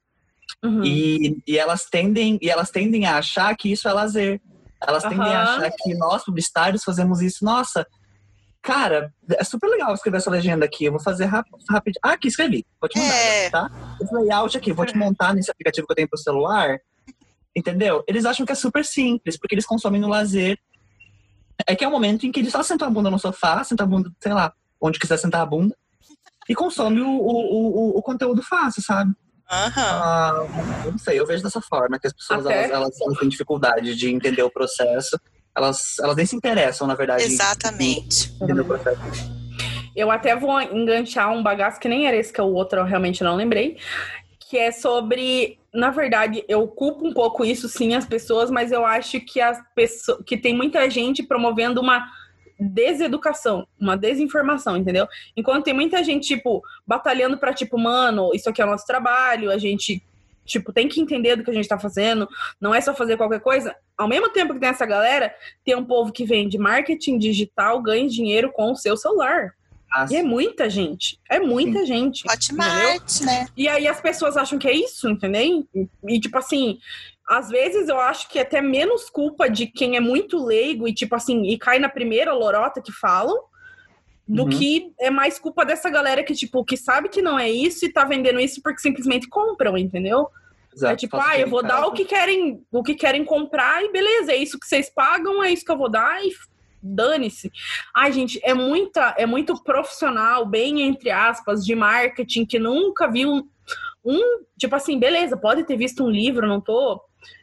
[0.63, 0.83] Uhum.
[0.83, 4.41] E, e elas tendem e elas tendem a achar que isso é lazer.
[4.85, 5.57] Elas tendem a Aham.
[5.57, 7.43] achar que nós publicitários fazemos isso.
[7.43, 7.85] Nossa,
[8.61, 10.85] cara, é super legal escrever essa legenda aqui.
[10.85, 11.57] Eu vou fazer rápido.
[11.69, 11.99] Rápido.
[12.03, 12.65] Ah, aqui escrevi.
[12.79, 13.49] Vou te mandar, É.
[13.49, 13.69] tá?
[14.01, 16.79] Esse layout aqui, vou te montar nesse aplicativo que eu tenho pro celular.
[17.55, 18.03] Entendeu?
[18.07, 20.57] Eles acham que é super simples, porque eles consomem no lazer.
[21.67, 23.85] É que é o momento em que eles só sentam a bunda no sofá, sentam
[23.85, 25.75] a bunda, sei lá, onde quiser sentar a bunda,
[26.49, 29.13] e consome o, o, o, o conteúdo fácil, sabe?
[29.47, 30.31] Ah,
[30.85, 33.95] eu não sei, eu vejo dessa forma, que as pessoas Até- elas, elas têm dificuldade
[33.95, 35.19] de entender o processo.
[35.55, 38.33] Elas, elas nem se interessam, na verdade, Exatamente.
[38.41, 38.99] entender o processo.
[39.95, 42.85] Eu até vou enganchar um bagaço que nem era esse que é o outro, eu
[42.85, 43.77] realmente não lembrei.
[44.49, 45.59] Que é sobre.
[45.73, 49.57] Na verdade, eu culpo um pouco isso, sim, as pessoas, mas eu acho que as
[49.73, 50.21] pessoas.
[50.25, 52.09] que tem muita gente promovendo uma
[52.59, 55.07] deseducação, uma desinformação, entendeu?
[55.35, 59.49] Enquanto tem muita gente, tipo, batalhando pra, tipo, mano, isso aqui é o nosso trabalho,
[59.49, 60.03] a gente,
[60.51, 62.27] tipo, tem que entender do que a gente tá fazendo,
[62.59, 63.75] não é só fazer qualquer coisa.
[63.97, 65.33] Ao mesmo tempo que tem essa galera,
[65.63, 69.53] tem um povo que vende marketing digital, ganha dinheiro com o seu celular.
[70.09, 71.19] E é muita gente.
[71.29, 71.85] É muita Sim.
[71.85, 72.23] gente.
[72.31, 73.47] Hotmart, né?
[73.57, 75.67] E aí as pessoas acham que é isso, entendeu?
[76.07, 76.79] E, tipo assim,
[77.27, 80.93] às vezes eu acho que é até menos culpa de quem é muito leigo e,
[80.93, 83.37] tipo assim, e cai na primeira lorota que falam,
[84.27, 84.49] do uhum.
[84.49, 87.91] que é mais culpa dessa galera que, tipo, que sabe que não é isso e
[87.91, 90.29] tá vendendo isso porque simplesmente compram, entendeu?
[90.73, 93.91] Exato, é tipo, ah, eu vou dar o que querem, o que querem comprar e
[93.91, 96.31] beleza, é isso que vocês pagam, é isso que eu vou dar e
[96.81, 97.51] dane-se.
[97.95, 103.47] Ai, gente, é muita, é muito profissional, bem entre aspas, de marketing que nunca viu
[104.03, 107.01] um, tipo assim, beleza, pode ter visto um livro, não tô.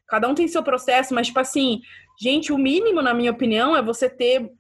[0.09, 1.81] Cada um tem seu processo, mas tipo assim,
[2.21, 4.51] gente, o mínimo, na minha opinião, é você ter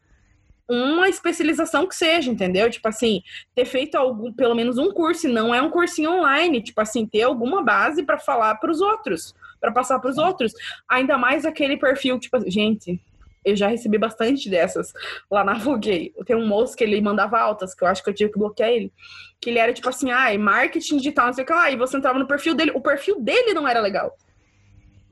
[0.69, 2.69] uma especialização que seja, entendeu?
[2.71, 3.23] Tipo assim,
[3.55, 7.07] ter feito algum, pelo menos um curso, e não é um cursinho online, tipo assim,
[7.07, 10.53] ter alguma base para falar para os outros, para passar para os outros.
[10.89, 13.01] Ainda mais aquele perfil, tipo, gente,
[13.45, 14.93] eu já recebi bastante dessas
[15.31, 16.13] lá na Voguei.
[16.27, 18.69] Tem um moço que ele mandava altas, que eu acho que eu tive que bloquear
[18.69, 18.93] ele.
[19.41, 21.71] Que ele era tipo assim, ah, marketing digital, não sei o que lá.
[21.71, 24.15] E você entrava no perfil dele, o perfil dele não era legal.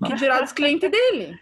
[0.05, 1.39] Que dirá dos clientes dele.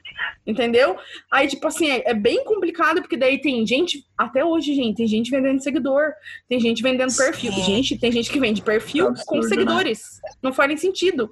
[0.46, 0.96] Entendeu?
[1.30, 5.06] Aí, tipo assim, é, é, bem complicado, porque daí tem gente, até hoje, gente, tem
[5.06, 6.12] gente vendendo seguidor,
[6.48, 7.52] tem gente vendendo perfil.
[7.52, 9.48] Gente, tem gente que vende perfil é absurdo, com né?
[9.48, 10.20] seguidores.
[10.22, 10.30] Né?
[10.42, 11.28] Não faz nem sentido.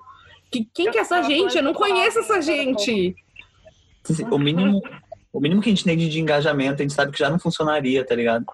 [0.51, 1.57] Que, quem que é essa gente?
[1.57, 3.15] Eu não conheço essa gente.
[4.31, 4.83] O mínimo,
[5.33, 8.05] o mínimo que a gente tem de engajamento, a gente sabe que já não funcionaria,
[8.05, 8.45] tá ligado?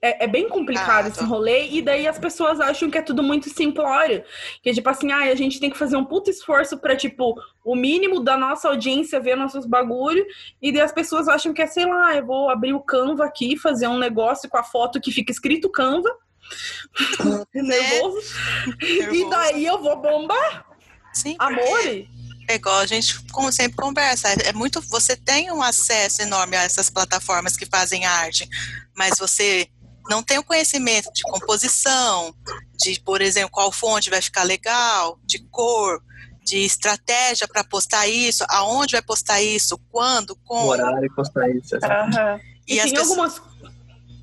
[0.00, 3.22] É, é, bem complicado ah, esse rolê, e daí as pessoas acham que é tudo
[3.22, 4.22] muito simplório.
[4.62, 7.74] Que tipo assim, ah, a gente tem que fazer um puto esforço pra, tipo, o
[7.74, 10.24] mínimo da nossa audiência ver nossos bagulho,
[10.60, 13.56] e daí as pessoas acham que é, sei lá, eu vou abrir o Canva aqui,
[13.56, 16.10] fazer um negócio com a foto que fica escrito Canva.
[17.54, 18.34] Nervoso.
[18.80, 19.14] Nervoso.
[19.14, 20.66] E daí eu vou bombar.
[21.14, 22.06] Sim, Amor.
[22.46, 26.62] É igual a gente como sempre conversa, é muito, você tem um acesso enorme a
[26.62, 28.48] essas plataformas que fazem arte,
[28.96, 29.68] mas você
[30.08, 32.34] não tem o conhecimento de composição,
[32.78, 36.02] de, por exemplo, qual fonte vai ficar legal, de cor,
[36.44, 40.66] de estratégia para postar isso, aonde vai postar isso, quando, como.
[40.66, 41.74] O horário postar isso.
[41.76, 42.40] Uhum.
[42.68, 43.10] E, e as pessoas...
[43.10, 43.42] algumas.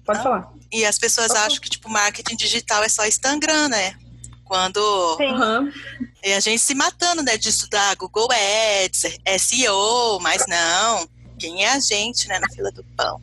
[0.06, 0.54] Pode ah, falar.
[0.72, 3.96] E as pessoas Pode acham que, tipo, marketing digital é só Instagram, né?
[4.52, 4.82] Quando.
[5.18, 5.72] Uhum.
[6.22, 8.28] E a gente se matando, né, de estudar Google
[8.84, 11.08] Ads, SEO, mas não.
[11.40, 13.22] Quem é a gente, né, na fila do pão?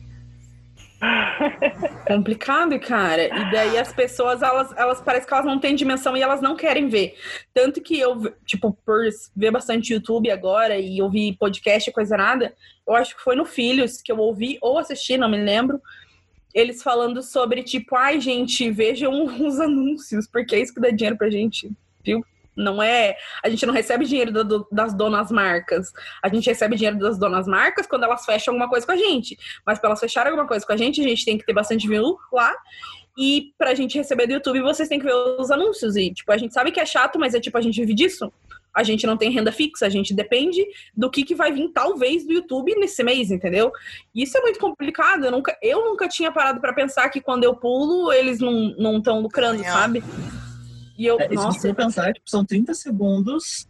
[2.07, 3.25] Complicado, cara.
[3.25, 6.55] E daí as pessoas, elas, elas parece que elas não têm dimensão e elas não
[6.55, 7.15] querem ver.
[7.53, 12.55] Tanto que eu, tipo, por ver bastante YouTube agora e ouvir podcast e coisa nada,
[12.87, 15.79] eu acho que foi no Filhos que eu ouvi ou assisti, não me lembro,
[16.53, 21.17] eles falando sobre, tipo, ai, gente, vejam os anúncios, porque é isso que dá dinheiro
[21.17, 21.71] pra gente,
[22.03, 22.23] viu?
[22.55, 23.15] Não é.
[23.41, 25.93] A gente não recebe dinheiro do, das donas marcas.
[26.21, 29.37] A gente recebe dinheiro das donas marcas quando elas fecham alguma coisa com a gente.
[29.65, 31.87] Mas para elas fecharem alguma coisa com a gente, a gente tem que ter bastante
[31.87, 32.53] view lá.
[33.17, 35.95] E pra gente receber do YouTube, vocês têm que ver os anúncios.
[35.95, 38.31] E, tipo, a gente sabe que é chato, mas é tipo, a gente vive disso.
[38.75, 40.65] A gente não tem renda fixa, a gente depende
[40.95, 43.71] do que, que vai vir, talvez, do YouTube nesse mês, entendeu?
[44.13, 45.25] E isso é muito complicado.
[45.25, 49.21] Eu nunca, eu nunca tinha parado para pensar que quando eu pulo, eles não estão
[49.21, 50.03] lucrando, sabe?
[50.97, 51.53] E eu, é, nossa.
[51.53, 53.67] Se você pensar, tipo, são 30 segundos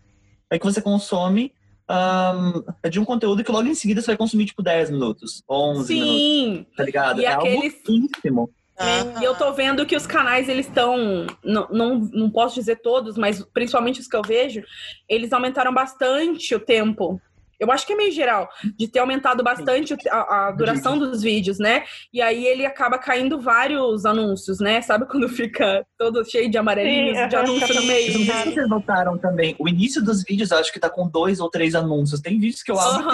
[0.50, 1.54] é que você consome
[1.90, 5.44] um, é de um conteúdo que logo em seguida você vai consumir, tipo, 10 minutos,
[5.50, 6.02] 11 Sim.
[6.02, 6.76] minutos.
[6.76, 7.22] Tá ligado?
[7.22, 7.76] E é aqueles...
[7.76, 8.50] algo ínfimo.
[8.80, 12.78] É, e eu tô vendo que os canais, eles estão, não, não, não posso dizer
[12.78, 14.64] todos, mas principalmente os que eu vejo,
[15.08, 17.22] eles aumentaram bastante o tempo
[17.60, 21.60] eu acho que é meio geral, de ter aumentado bastante a, a, duração dos vídeos,
[21.60, 21.84] né?
[22.14, 24.82] E aí ele acaba caindo vários anúncios, né?
[24.82, 28.20] Sabe quando fica todo cheio de amarelinhos, Sim, de anúncio no meio?
[28.20, 29.56] Não sei se vocês notaram também.
[29.60, 32.22] O início dos vídeos, acho que tá com dois ou três anúncios.
[32.22, 33.10] Tem vídeos que eu abro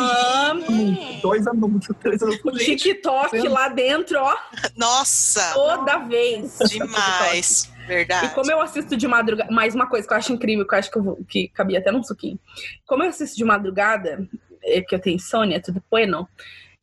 [0.70, 1.20] uhum.
[1.22, 2.46] dois anúncios, três anúncios.
[2.46, 4.36] O TikTok lá dentro, ó.
[4.76, 5.54] Nossa!
[5.54, 6.58] Toda vez.
[6.70, 7.75] Demais.
[7.86, 8.28] Verdade.
[8.28, 10.80] E como eu assisto de madrugada, mais uma coisa que eu acho incrível, que eu
[10.80, 12.40] acho que, eu vou, que cabia até num suquinho.
[12.86, 14.28] Como eu assisto de madrugada,
[14.64, 16.28] é que eu tenho insônia, tudo bueno,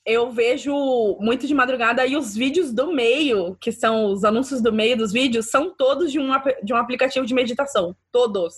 [0.04, 0.74] eu vejo
[1.20, 5.12] muito de madrugada e os vídeos do meio, que são os anúncios do meio dos
[5.12, 6.30] vídeos, são todos de um,
[6.62, 7.94] de um aplicativo de meditação.
[8.10, 8.54] Todos.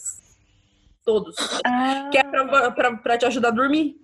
[1.05, 1.36] Todos.
[1.66, 2.09] Ah.
[2.11, 3.97] Que é pra, pra, pra te ajudar a dormir.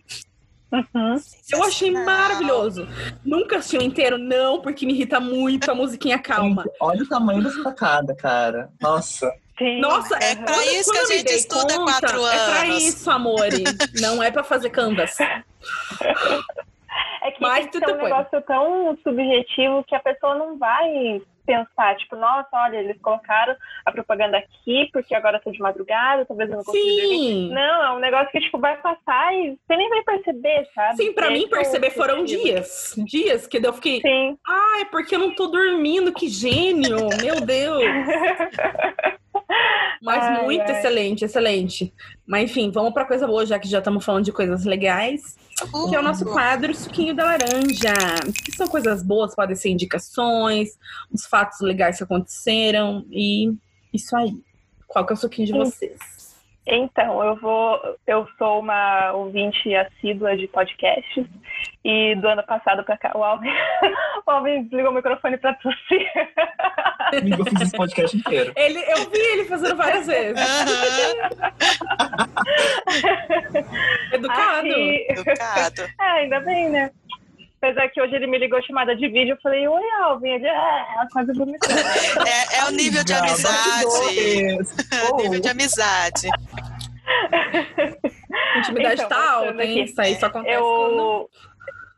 [0.72, 1.16] Uhum.
[1.52, 2.88] Eu achei maravilhoso.
[3.24, 6.64] Nunca assisti o inteiro, não, porque me irrita muito a musiquinha calma.
[6.80, 8.70] Olha o tamanho da sacada, cara.
[8.80, 9.32] Nossa.
[9.58, 9.80] Sim.
[9.80, 12.40] Nossa, é, é pra quando, isso quando que a gente estuda conta, quatro anos.
[12.40, 13.64] É pra isso, amore.
[14.00, 15.16] não é pra fazer canvas.
[17.22, 21.20] É que Mas tem um negócio tão subjetivo que a pessoa não vai
[21.50, 26.24] pensar, tipo, nossa, olha, eles colocaram a propaganda aqui porque agora eu tô de madrugada,
[26.24, 27.50] talvez eu não consiga dormir.
[27.50, 30.96] Não, é um negócio que, tipo, vai passar e você nem vai perceber, sabe?
[30.96, 32.94] Sim, pra mim perceber foram dias.
[33.04, 34.38] Dias que eu fiquei, Sim.
[34.46, 37.82] ah, é porque eu não tô dormindo, que gênio, meu Deus.
[40.02, 40.70] Mas ai, muito ai.
[40.70, 41.92] excelente, excelente.
[42.26, 45.36] Mas enfim, vamos para coisa boa, já que já estamos falando de coisas legais.
[45.88, 47.94] Que é o nosso quadro Suquinho da Laranja.
[48.44, 50.78] Que são coisas boas, podem ser indicações,
[51.12, 53.52] os fatos legais que aconteceram e
[53.92, 54.34] isso aí.
[54.86, 56.19] Qual que é o suquinho de vocês?
[56.72, 57.80] Então, eu vou.
[58.06, 61.26] Eu sou uma ouvinte assídua de podcasts
[61.84, 63.48] e do ano passado para cá, o Alvin,
[64.24, 66.08] o Alvin desligou o microfone para tossir.
[67.12, 68.52] Eu fiz esse podcast inteiro.
[68.54, 70.40] Ele, eu vi ele fazendo várias vezes.
[74.12, 74.66] Educado.
[74.66, 75.06] Aí...
[75.08, 75.90] Educado.
[76.00, 76.90] É, ainda bem, né?
[77.62, 80.30] Apesar que hoje ele me ligou chamada de vídeo, eu falei, oi, Alvin.
[80.30, 81.68] Ele, é, quase vomitou.
[82.26, 83.50] É, é o nível de amizade.
[84.90, 86.28] É o nível de amizade.
[88.58, 89.84] Intimidade então, tá alta, hein?
[89.84, 90.62] Isso aí só acontece eu...
[90.62, 91.30] quando...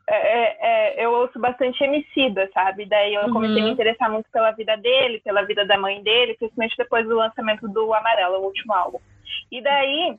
[0.05, 0.57] É, é,
[0.99, 2.85] é, eu ouço bastante Emicida, sabe?
[2.85, 3.63] Daí eu comecei uhum.
[3.63, 7.15] a me interessar muito pela vida dele, pela vida da mãe dele, principalmente depois do
[7.15, 8.99] lançamento do Amarelo, o último álbum.
[9.49, 10.17] E daí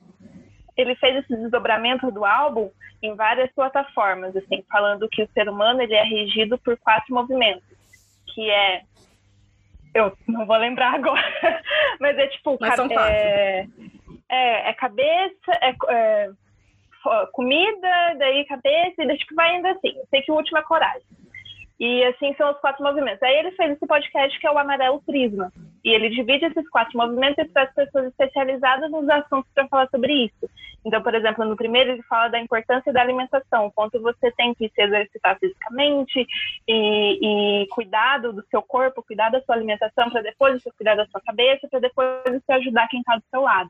[0.77, 2.69] ele fez esse desdobramento do álbum
[3.01, 7.63] em várias plataformas, assim, falando que o ser humano ele é regido por quatro movimentos,
[8.33, 8.81] que é
[9.93, 11.61] eu não vou lembrar agora,
[11.99, 13.13] mas é tipo mas são quatro.
[13.13, 13.67] É,
[14.29, 16.29] é, é cabeça, é, é,
[17.31, 19.95] comida, daí cabeça, e daí tipo vai indo assim.
[19.95, 21.07] Eu sei que o último é coragem.
[21.79, 23.21] E assim são os quatro movimentos.
[23.21, 25.51] Aí ele fez esse podcast que é o Amarelo Prisma.
[25.83, 30.13] E ele divide esses quatro movimentos e traz pessoas especializadas nos assuntos para falar sobre
[30.25, 30.49] isso.
[30.85, 34.53] Então, por exemplo, no primeiro ele fala da importância da alimentação, o quanto você tem
[34.53, 36.25] que se exercitar fisicamente
[36.67, 41.07] e, e cuidado do seu corpo, cuidar da sua alimentação para depois você cuidar da
[41.07, 43.69] sua cabeça, para depois você ajudar quem está do seu lado.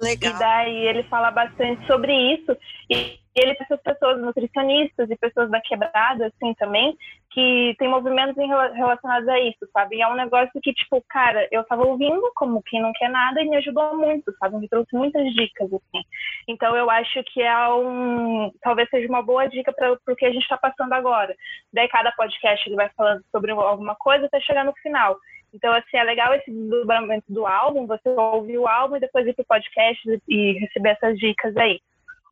[0.00, 0.34] Legal.
[0.34, 2.56] E daí ele fala bastante sobre isso.
[2.90, 6.96] E ele tem essas pessoas nutricionistas e pessoas da quebrada, assim, também,
[7.30, 9.96] que tem movimentos relacionados a isso, sabe?
[9.96, 13.42] E é um negócio que, tipo, cara, eu tava ouvindo como quem não quer nada
[13.42, 14.56] e me ajudou muito, sabe?
[14.56, 16.04] Me trouxe muitas dicas, assim.
[16.46, 18.52] Então eu acho que é um.
[18.62, 21.34] Talvez seja uma boa dica para o que a gente tá passando agora.
[21.72, 25.18] Daí cada podcast ele vai falando sobre alguma coisa até chegar no final.
[25.52, 29.34] Então, assim, é legal esse desdobramento do álbum, você ouvir o álbum e depois ir
[29.34, 31.80] pro podcast e receber essas dicas aí.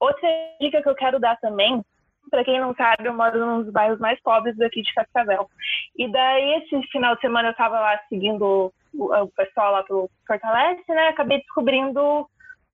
[0.03, 0.28] Outra
[0.61, 1.80] dica que eu quero dar também,
[2.28, 5.48] para quem não sabe, eu moro num dos bairros mais pobres daqui de Cascavel.
[5.96, 10.82] E daí, esse final de semana, eu estava lá seguindo o, pessoal lá pro Fortalece,
[10.88, 11.07] né?
[11.07, 12.26] Acabei descobrindo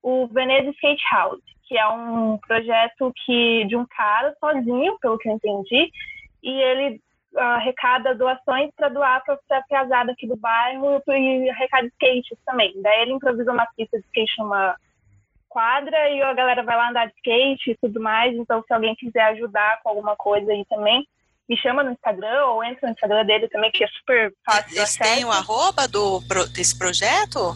[0.03, 5.29] o Veneza Skate House, que é um projeto que de um cara sozinho, pelo que
[5.29, 5.91] eu entendi,
[6.43, 6.99] e ele
[7.37, 12.73] arrecada doações para doar para a piazada aqui do bairro e arrecada skates também.
[12.81, 14.75] Daí ele improvisou uma pista de skate numa
[15.49, 18.35] quadra e a galera vai lá andar de skate e tudo mais.
[18.37, 21.07] Então, se alguém quiser ajudar com alguma coisa aí também,
[21.49, 24.77] me chama no Instagram ou entra no Instagram dele também, que é super fácil.
[24.77, 26.21] Eles têm o arroba do,
[26.53, 27.55] desse projeto?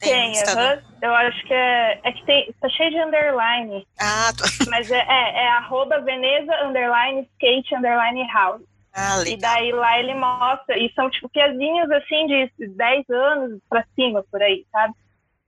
[0.00, 0.82] Tem, tem uhum.
[1.02, 3.86] eu acho que é, é que tem, tá cheio de underline.
[3.98, 4.44] Ah, tô...
[4.70, 8.62] Mas é, é, é arroba Veneza underline skate underline house.
[8.92, 13.84] Ah, e daí lá ele mostra, e são tipo piazinhos assim de 10 anos pra
[13.94, 14.94] cima, por aí, sabe?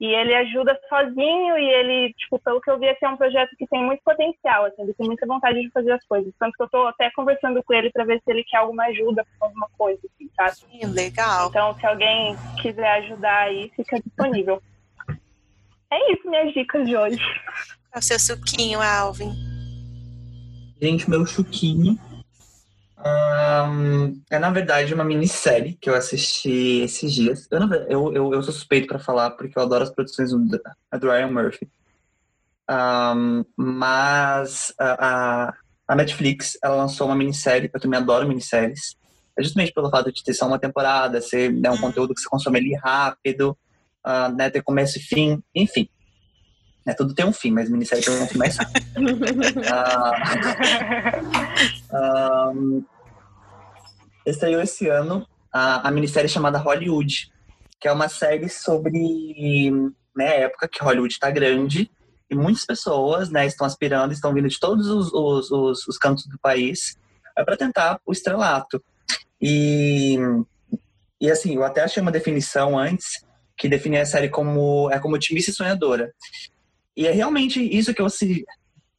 [0.01, 3.55] E ele ajuda sozinho e ele, tipo, pelo que eu vi, assim, é um projeto
[3.59, 6.33] que tem muito potencial, assim, ele tem muita vontade de fazer as coisas.
[6.39, 9.27] Tanto que eu tô até conversando com ele para ver se ele quer alguma ajuda
[9.39, 10.53] com alguma coisa, assim, sabe?
[10.53, 11.49] Sim, legal.
[11.51, 14.63] Então, se alguém quiser ajudar aí, fica disponível.
[15.93, 17.21] é isso, minhas dicas de hoje.
[17.95, 19.35] É o seu suquinho, Alvin.
[20.81, 21.99] Gente, meu suquinho
[23.07, 27.49] um, é, na verdade, uma minissérie que eu assisti esses dias.
[27.51, 31.11] Eu, eu, eu, eu sou suspeito para falar porque eu adoro as produções do, do
[31.11, 31.67] Ryan Murphy.
[32.71, 35.55] Um, mas a,
[35.89, 38.95] a, Netflix ela lançou uma minissérie, eu também adoro minisséries.
[39.37, 42.29] É justamente pelo fato de ter só uma temporada, ser né, um conteúdo que você
[42.29, 43.57] consome ali rápido,
[44.07, 45.89] uh, né, ter começo e fim, enfim.
[46.87, 48.87] Né, tudo tem um fim, mas minissérie tem um fim mais rápido.
[48.97, 49.01] uh,
[51.93, 52.85] um,
[54.27, 57.31] estreou esse ano a, a minissérie chamada Hollywood,
[57.81, 59.73] que é uma série sobre
[60.15, 61.91] né, época que Hollywood está grande
[62.31, 66.27] e muitas pessoas né, estão aspirando, estão vindo de todos os, os, os, os cantos
[66.27, 66.97] do país
[67.37, 68.83] é para tentar o estrelato.
[69.41, 70.19] E,
[71.21, 73.25] e assim, eu até achei uma definição antes
[73.57, 76.13] que definia a série como é como otimista e sonhadora.
[76.97, 78.09] E é realmente isso que eu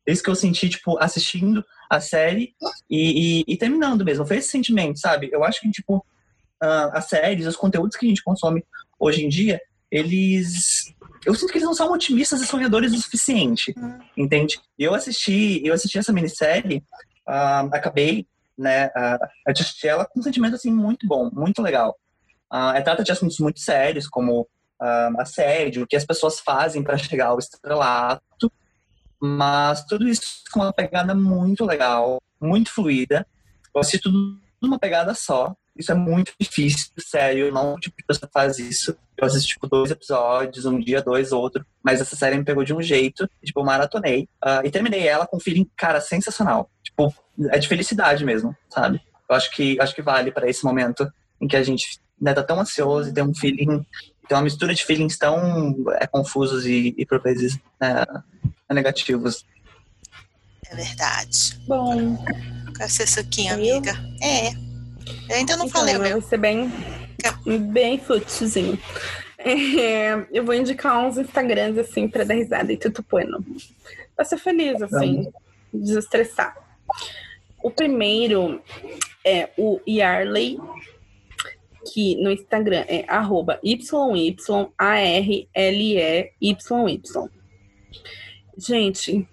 [0.07, 2.53] isso que eu senti tipo assistindo a série
[2.89, 4.25] e, e, e terminando mesmo.
[4.25, 5.29] Foi esse sentimento, sabe?
[5.31, 8.63] Eu acho que tipo uh, as séries, os conteúdos que a gente consome
[8.99, 9.59] hoje em dia,
[9.91, 10.93] eles
[11.25, 13.75] eu sinto que eles não são otimistas e sonhadores o suficiente,
[14.17, 14.59] entende?
[14.77, 16.83] Eu assisti, eu assisti essa minissérie,
[17.27, 18.25] uh, acabei,
[18.57, 21.95] né, uh, assisti ela com um sentimento assim muito bom, muito legal.
[22.51, 26.97] Uh, trata de assuntos muito sérios, como uh, assédio, o que as pessoas fazem para
[26.97, 28.51] chegar ao estrelato,
[29.21, 33.25] mas tudo isso com uma pegada muito legal, muito fluida.
[33.73, 35.55] Eu assisti tudo numa pegada só.
[35.77, 37.51] Isso é muito difícil, sério.
[37.51, 38.95] Não tipo de pessoa faz isso.
[39.17, 41.65] Eu assisti, tipo, dois episódios, um dia, dois, outro.
[41.83, 43.29] Mas essa série me pegou de um jeito.
[43.43, 44.27] Tipo, maratonei.
[44.43, 46.69] Uh, e terminei ela com um feeling, cara, sensacional.
[46.83, 47.13] Tipo,
[47.51, 49.01] é de felicidade mesmo, sabe?
[49.29, 51.09] Eu acho que, acho que vale para esse momento
[51.39, 53.85] em que a gente né, tá tão ansioso e tem um feeling
[54.31, 58.05] tem uma mistura de feelings tão é, confusos e, e por vezes né,
[58.71, 59.45] negativos.
[60.69, 61.59] É verdade.
[61.67, 62.17] Bom.
[62.77, 63.91] Quer ser suquinho, amiga?
[64.21, 64.51] É.
[65.27, 66.21] Eu ainda não então, falei, meu.
[66.21, 66.71] Vai ser bem,
[67.73, 68.79] bem futezinho.
[69.37, 73.45] É, eu vou indicar uns Instagrams, assim, pra dar risada e tudo bueno.
[74.15, 75.29] Pra ser feliz, assim,
[75.73, 76.55] desestressar.
[77.61, 78.61] O primeiro
[79.25, 80.57] é o Yarley,
[81.85, 85.47] que no Instagram é arroba YYARLEYY.
[88.57, 89.27] Gente,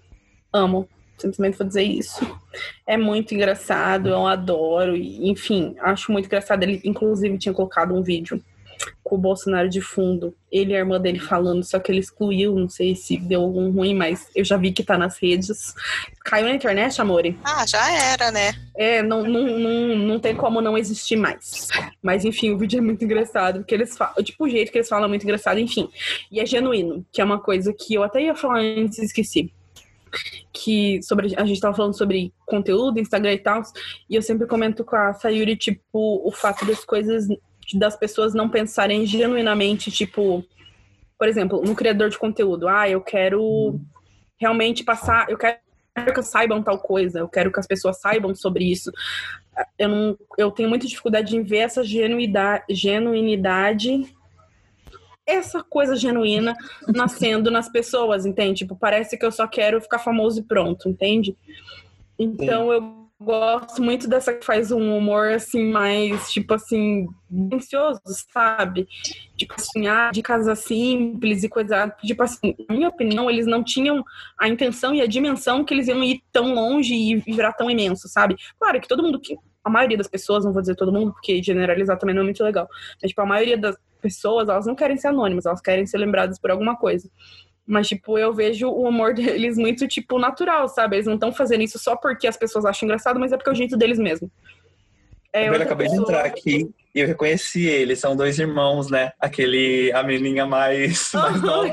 [0.51, 0.87] amo.
[1.17, 2.39] Simplesmente vou dizer isso.
[2.87, 4.95] É muito engraçado, eu adoro.
[4.95, 6.63] Enfim, acho muito engraçado.
[6.63, 8.41] Ele, inclusive, tinha colocado um vídeo
[9.03, 12.55] com o Bolsonaro de fundo, ele e a irmã dele falando, só que ele excluiu,
[12.55, 15.73] não sei se deu algum ruim, mas eu já vi que tá nas redes.
[16.23, 17.37] Caiu na internet, Amore?
[17.43, 18.53] Ah, já era, né?
[18.75, 21.67] É, não, não, não, não tem como não existir mais.
[22.01, 24.89] Mas enfim, o vídeo é muito engraçado, porque eles falam, tipo, o jeito que eles
[24.89, 25.89] falam é muito engraçado, enfim.
[26.31, 29.51] E é genuíno, que é uma coisa que eu até ia falar antes e esqueci
[30.51, 33.61] que sobre a gente tava falando sobre conteúdo, Instagram e tal,
[34.09, 37.27] e eu sempre comento com a Sayuri, tipo, o fato das coisas
[37.77, 40.43] das pessoas não pensarem genuinamente, tipo,
[41.17, 43.79] por exemplo, no criador de conteúdo, ah, eu quero
[44.39, 45.59] realmente passar, eu quero
[46.13, 48.91] que saibam tal coisa, eu quero que as pessoas saibam sobre isso.
[49.77, 54.15] Eu, não, eu tenho muita dificuldade em ver essa genuidade, genuinidade,
[55.25, 56.55] essa coisa genuína
[56.87, 58.59] nascendo nas pessoas, entende?
[58.59, 61.37] Tipo, parece que eu só quero ficar famoso e pronto, entende?
[62.17, 62.73] Então Sim.
[62.73, 67.07] eu gosto muito dessa que faz um humor assim mais tipo assim
[67.53, 67.99] ansioso,
[68.31, 68.87] sabe?
[69.35, 73.63] Tipo assim, ah, de casa simples e coisa, tipo assim, na minha opinião, eles não
[73.63, 74.03] tinham
[74.39, 78.07] a intenção e a dimensão que eles iam ir tão longe e virar tão imenso,
[78.07, 78.35] sabe?
[78.57, 81.43] Claro que todo mundo que a maioria das pessoas, não vou dizer todo mundo, porque
[81.43, 82.67] generalizar também não é muito legal,
[83.01, 86.39] mas tipo a maioria das pessoas, elas não querem ser anônimas, elas querem ser lembradas
[86.39, 87.09] por alguma coisa.
[87.69, 90.95] Mas, tipo, eu vejo o humor deles muito, tipo, natural, sabe?
[90.95, 93.53] Eles não estão fazendo isso só porque as pessoas acham engraçado, mas é porque é
[93.53, 94.29] o jeito deles mesmo.
[95.31, 96.05] É, eu acabei pessoa...
[96.07, 97.99] de entrar aqui e eu reconheci eles.
[97.99, 99.11] São dois irmãos, né?
[99.19, 101.69] Aquele, a menininha mais, mais nova.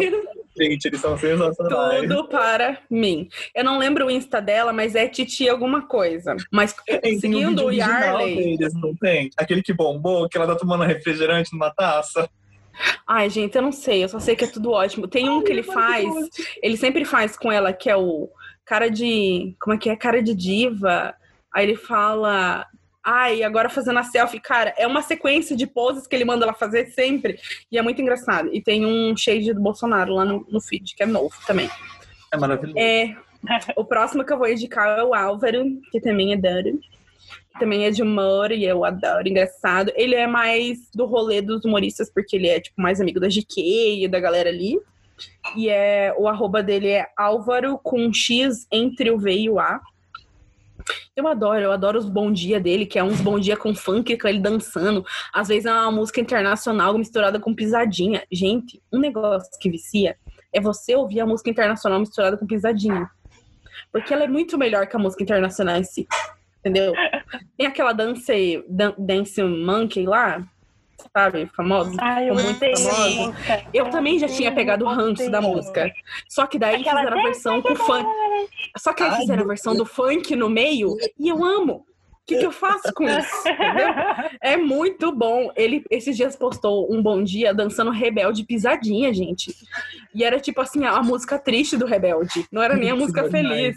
[0.59, 2.03] Gente, eles são sensacionais.
[2.03, 3.29] Tudo para mim.
[3.55, 6.37] Eu não lembro o Insta dela, mas é Titi alguma coisa.
[6.51, 8.57] Mas tem, seguindo tem um o Yarley...
[8.57, 9.31] Deles, não tem?
[9.37, 12.29] Aquele que bombou, que ela tá tomando refrigerante numa taça.
[13.07, 15.09] Ai, gente, eu não sei, eu só sei que é tudo ótimo.
[15.09, 16.07] Tem um que ele faz,
[16.63, 18.29] ele sempre faz com ela, que é o
[18.65, 19.57] cara de.
[19.61, 19.97] Como é que é?
[19.97, 21.15] Cara de diva.
[21.55, 22.67] Aí ele fala.
[23.03, 26.53] Ai, agora fazendo a selfie, cara, é uma sequência de poses que ele manda ela
[26.53, 27.39] fazer sempre.
[27.71, 28.51] E é muito engraçado.
[28.53, 31.71] E tem um shade do Bolsonaro lá no, no feed, que é novo também.
[32.33, 32.77] É maravilhoso.
[32.77, 33.17] É,
[33.77, 36.81] o próximo que eu vou indicar é o Álvaro, que também é Duro
[37.59, 39.93] também é de humor e eu adoro, engraçado.
[39.95, 44.05] Ele é mais do rolê dos humoristas, porque ele é, tipo, mais amigo da GK
[44.05, 44.79] e da galera ali.
[45.57, 49.81] E é, o arroba dele é Álvaro com X entre o V e o A.
[51.17, 54.17] Eu adoro, eu adoro os bom dia dele, que é uns bom dia com funk,
[54.19, 55.05] com ele dançando.
[55.33, 58.23] Às vezes é uma música internacional misturada com pisadinha.
[58.31, 60.17] Gente, um negócio que vicia
[60.53, 63.11] é você ouvir a música internacional misturada com pisadinha.
[63.91, 66.07] Porque ela é muito melhor que a música internacional em si
[66.67, 66.93] entendeu?
[67.57, 68.65] Tem aquela dance,
[68.99, 70.45] dance monkey lá,
[71.13, 71.47] sabe?
[71.55, 71.97] Famosa.
[72.01, 73.35] Ai, eu muito famosa.
[73.73, 75.93] Eu também já tinha pegado o ranço da música.
[76.29, 78.07] Só que daí aquela fizeram a versão com funk.
[78.77, 81.87] Só que aí fizeram a versão do funk no meio e eu amo.
[82.13, 83.49] O que, que eu faço com isso?
[83.49, 83.89] Entendeu?
[84.43, 85.53] É muito bom.
[85.55, 89.55] Ele esses dias postou um bom dia dançando Rebelde pisadinha, gente.
[90.13, 92.45] E era tipo assim, a música triste do Rebelde.
[92.51, 93.77] Não era nem a música feliz.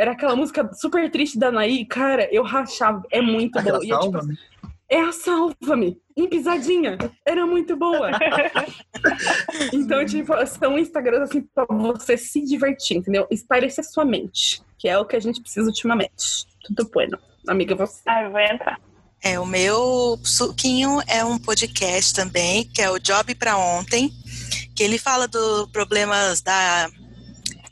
[0.00, 1.84] Era aquela música super triste da Anaí.
[1.84, 3.02] Cara, eu rachava.
[3.10, 3.86] É muito Aquela boa.
[3.86, 4.18] E, é, tipo,
[4.88, 6.96] é a Salva-me, em pisadinha.
[7.22, 8.10] Era muito boa.
[9.74, 13.26] então, tipo, são Instagrams assim pra você se divertir, entendeu?
[13.30, 16.46] Espairecer sua mente, que é o que a gente precisa ultimamente.
[16.64, 17.18] Tudo bueno.
[17.46, 18.00] Amiga, você.
[18.06, 18.80] Ah, eu vou entrar.
[19.22, 24.10] É, o meu suquinho é um podcast também, que é o Job para Ontem,
[24.74, 26.88] que ele fala dos problemas da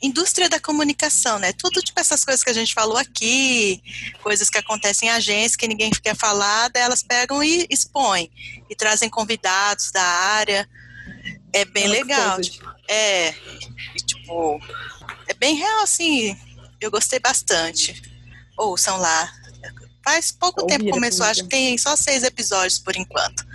[0.01, 1.51] indústria da comunicação, né?
[1.53, 3.81] Tudo tipo essas coisas que a gente falou aqui,
[4.21, 8.31] coisas que acontecem em agências que ninguém quer falar, elas pegam e expõem
[8.69, 10.67] e trazem convidados da área.
[11.51, 12.39] É bem legal.
[12.39, 13.29] Tipo, é,
[13.95, 14.59] e, tipo,
[15.27, 16.37] é bem real, assim.
[16.79, 18.01] Eu gostei bastante.
[18.57, 19.33] Ouçam lá.
[20.03, 23.45] Faz pouco tempo que começou, acho que tem só seis episódios por enquanto.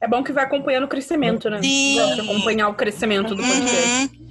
[0.00, 1.62] É bom que vai acompanhando o crescimento, né?
[1.62, 1.98] Sim.
[2.20, 3.88] acompanhar o crescimento do podcast.
[3.88, 4.23] Uhum.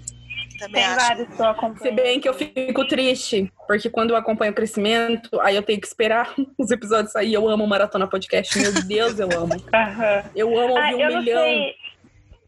[0.64, 1.08] Também Tem acho.
[1.08, 1.78] vários que eu acompanho.
[1.78, 5.80] Se bem que eu fico triste, porque quando eu acompanho o crescimento, aí eu tenho
[5.80, 7.34] que esperar os episódios sair.
[7.34, 8.58] Eu amo Maratona Podcast.
[8.58, 9.54] Meu Deus, eu amo.
[9.74, 10.30] Uhum.
[10.36, 11.46] Eu amo ouvir ah, um milhão.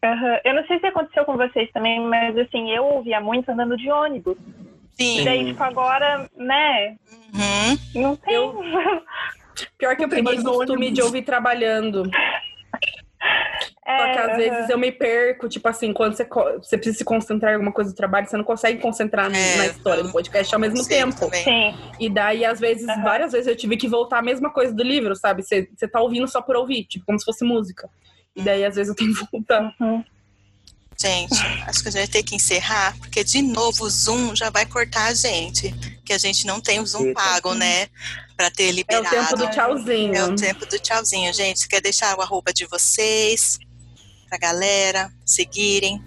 [0.04, 0.38] Uhum.
[0.44, 3.90] Eu não sei se aconteceu com vocês também, mas assim, eu ouvia muito andando de
[3.90, 4.36] ônibus.
[4.92, 5.20] Sim.
[5.20, 6.96] E daí, tipo, agora, né?
[7.34, 8.02] Uhum.
[8.02, 8.34] Não tem.
[8.34, 8.54] Eu...
[9.76, 12.10] Pior que eu peguei costume de ouvir trabalhando.
[13.86, 17.04] É, Só que às vezes eu me perco, tipo assim, quando você, você precisa se
[17.04, 20.52] concentrar em alguma coisa do trabalho, você não consegue concentrar é, na história do podcast
[20.52, 21.20] ao mesmo tempo.
[21.20, 21.44] Também.
[21.44, 21.74] Sim.
[22.00, 23.02] E daí, às vezes, uhum.
[23.04, 25.44] várias vezes eu tive que voltar a mesma coisa do livro, sabe?
[25.44, 27.88] Você, você tá ouvindo só por ouvir, tipo, como se fosse música.
[28.34, 29.72] E daí, às vezes, eu tenho que voltar.
[29.80, 30.02] Uhum.
[30.98, 31.34] Gente,
[31.68, 34.64] acho que a gente vai ter que encerrar, porque de novo o Zoom já vai
[34.64, 35.70] cortar a gente.
[36.04, 37.86] Que a gente não tem o Zoom pago, né?
[38.36, 39.14] Pra ter liberado.
[39.14, 40.14] É o tempo do tchauzinho.
[40.14, 41.68] É o tempo do tchauzinho, gente.
[41.68, 43.58] Quer deixar o arroba de vocês?
[44.36, 46.00] Pra galera seguirem?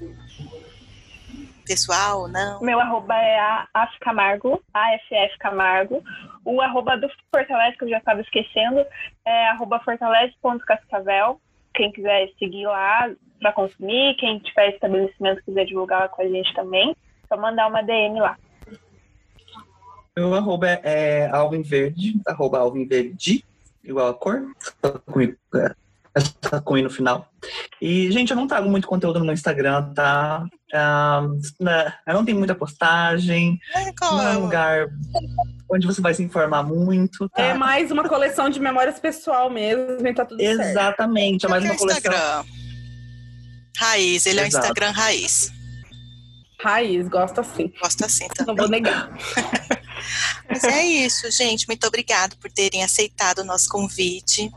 [1.66, 2.62] Pessoal, não?
[2.62, 6.04] Meu arroba é a AF Camargo, AFF Camargo.
[6.44, 8.86] O arroba do Fortalece, que eu já estava esquecendo,
[9.26, 11.40] é arroba fortalece.cascavel.
[11.74, 16.54] Quem quiser seguir lá para consumir, quem tiver estabelecimento quiser divulgar lá com a gente
[16.54, 16.96] também,
[17.28, 18.38] só mandar uma DM lá.
[20.18, 23.46] Meu arroba é Alvin Verde, arroba Alvin Verde,
[23.84, 24.44] igual a cor,
[25.06, 25.74] comigo, é,
[26.20, 27.28] essa com no final.
[27.82, 30.46] E, gente, eu não trago muito conteúdo no meu Instagram, tá?
[30.74, 31.40] Uh,
[32.08, 33.60] eu não tenho muita postagem.
[34.02, 34.88] Não é um lugar
[35.70, 37.28] onde você vai se informar muito.
[37.30, 37.42] Tá?
[37.42, 41.46] É mais uma coleção de memórias pessoal mesmo e tá tudo Exatamente, certo.
[41.46, 42.12] é mais uma coleção.
[42.12, 42.44] Instagram.
[43.78, 44.42] Raiz, ele Exato.
[44.42, 45.52] é o Instagram raiz.
[46.62, 47.74] Raiz, gosta assim.
[47.82, 48.56] Gosta assim também.
[48.56, 49.10] Não vou negar.
[50.50, 51.68] Mas é isso, gente.
[51.68, 54.52] Muito obrigado por terem aceitado o nosso convite.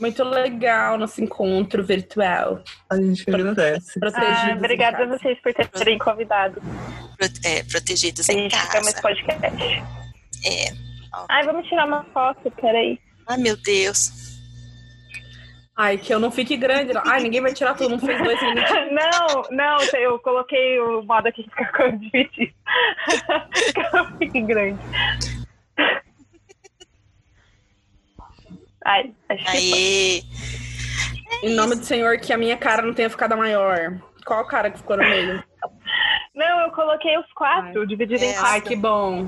[0.00, 2.62] Muito legal nosso encontro virtual.
[2.88, 4.00] A gente agradece.
[4.02, 6.60] Ah, obrigada a vocês por terem convidado.
[7.44, 8.66] É, protegidos em casa.
[8.66, 9.44] Ficamos esse podcast.
[10.46, 10.72] É.
[11.28, 12.98] Ai, vamos tirar uma foto, peraí.
[13.28, 14.10] Ai, meu Deus.
[15.76, 16.92] Ai, que eu não fique grande.
[17.06, 18.40] Ai, ninguém vai tirar tudo, não fez dois.
[18.40, 18.64] Ninguém...
[18.94, 22.52] não, não, eu coloquei o modo aqui que fica dividido.
[23.74, 24.78] que eu não fique grande.
[28.84, 29.60] Ai, acho Aê.
[29.60, 30.26] Que
[31.42, 33.98] em nome do Senhor, que a minha cara não tenha ficado maior.
[34.26, 35.42] Qual cara que ficou no meio?
[36.34, 38.48] Não, eu coloquei os quatro, dividido em quatro.
[38.48, 39.26] Ai, que bom.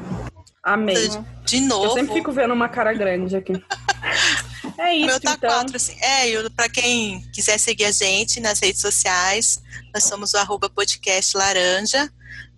[0.62, 1.08] Amei.
[1.44, 1.86] De novo.
[1.86, 3.52] Eu sempre fico vendo uma cara grande aqui.
[4.78, 5.50] É isso, o meu tá então.
[5.50, 5.96] quatro, assim.
[6.00, 9.60] É, para quem quiser seguir a gente nas redes sociais,
[9.94, 12.10] nós somos o arroba podcast laranja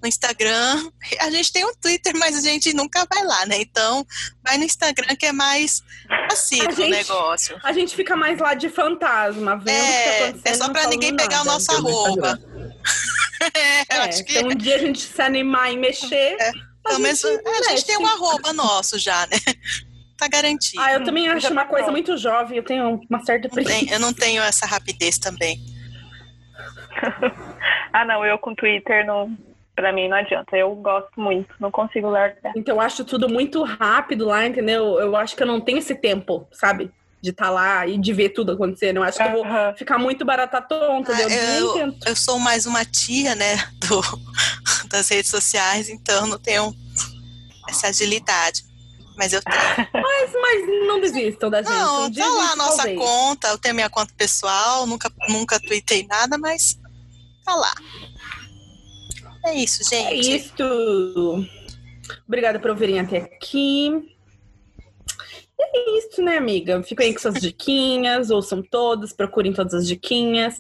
[0.02, 0.90] no Instagram.
[1.20, 3.56] A gente tem um Twitter, mas a gente nunca vai lá, né?
[3.60, 4.06] Então,
[4.42, 5.82] vai no Instagram que é mais
[6.28, 7.58] passivo o negócio.
[7.62, 10.88] A gente fica mais lá de fantasma, vendo é, o que tá É só para
[10.88, 11.22] ninguém nada.
[11.22, 12.38] pegar o nosso arroba.
[13.88, 14.38] é, acho que...
[14.38, 16.36] Então, um dia a gente se animar e mexer.
[16.38, 16.52] É.
[16.86, 19.38] A, gente, é, a gente tem um arroba nosso já, né?
[20.16, 20.82] Tá garantido.
[20.82, 23.94] Ah, eu também acho uma coisa muito jovem, eu tenho uma certa preguiça.
[23.94, 25.58] Eu não tenho essa rapidez também.
[27.92, 29.36] ah, não, eu com Twitter não,
[29.74, 32.52] Pra mim não adianta, eu gosto muito, não consigo largar.
[32.56, 35.00] Então eu acho tudo muito rápido lá, entendeu?
[35.00, 36.92] Eu acho que eu não tenho esse tempo, sabe?
[37.20, 38.98] De estar tá lá e de ver tudo acontecendo.
[38.98, 39.44] Eu acho que eu vou
[39.76, 41.12] ficar muito barata tonta.
[41.12, 43.56] Ah, eu, eu, eu, sou mais uma tia, né,
[43.88, 44.00] do,
[44.88, 46.72] das redes sociais, então não tenho
[47.68, 48.62] essa agilidade.
[49.16, 49.56] Mas eu tenho.
[49.92, 51.72] Mas, mas não desistam da gente.
[51.72, 52.98] Não, um tá lá a nossa talvez.
[52.98, 56.78] conta, eu tenho minha conta pessoal, nunca, nunca tuitei nada, mas
[57.44, 57.74] tá lá.
[59.46, 60.08] É isso, gente.
[60.08, 61.46] É isso.
[62.26, 63.90] Obrigada por ouvirem até aqui.
[65.60, 66.82] É isso, né, amiga?
[66.82, 70.58] Fiquem com suas diquinhas, ouçam todas, procurem todas as diquinhas.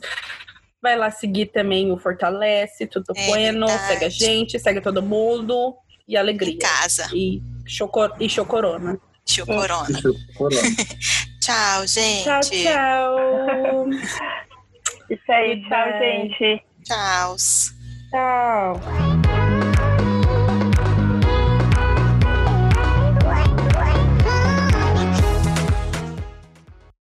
[0.80, 3.88] Vai lá seguir também o Fortalece, tudo é bueno, verdade.
[3.88, 5.74] segue a gente, segue todo mundo.
[6.06, 6.54] E alegria.
[6.54, 7.08] Em casa.
[7.12, 8.98] E, chocor e chocorona.
[9.26, 9.88] Chocorona.
[11.40, 12.24] tchau, gente.
[12.24, 13.90] Tchau, tchau.
[15.10, 16.64] Isso aí, tchau, gente.
[16.84, 17.36] Tchau.
[18.10, 19.43] Tchau.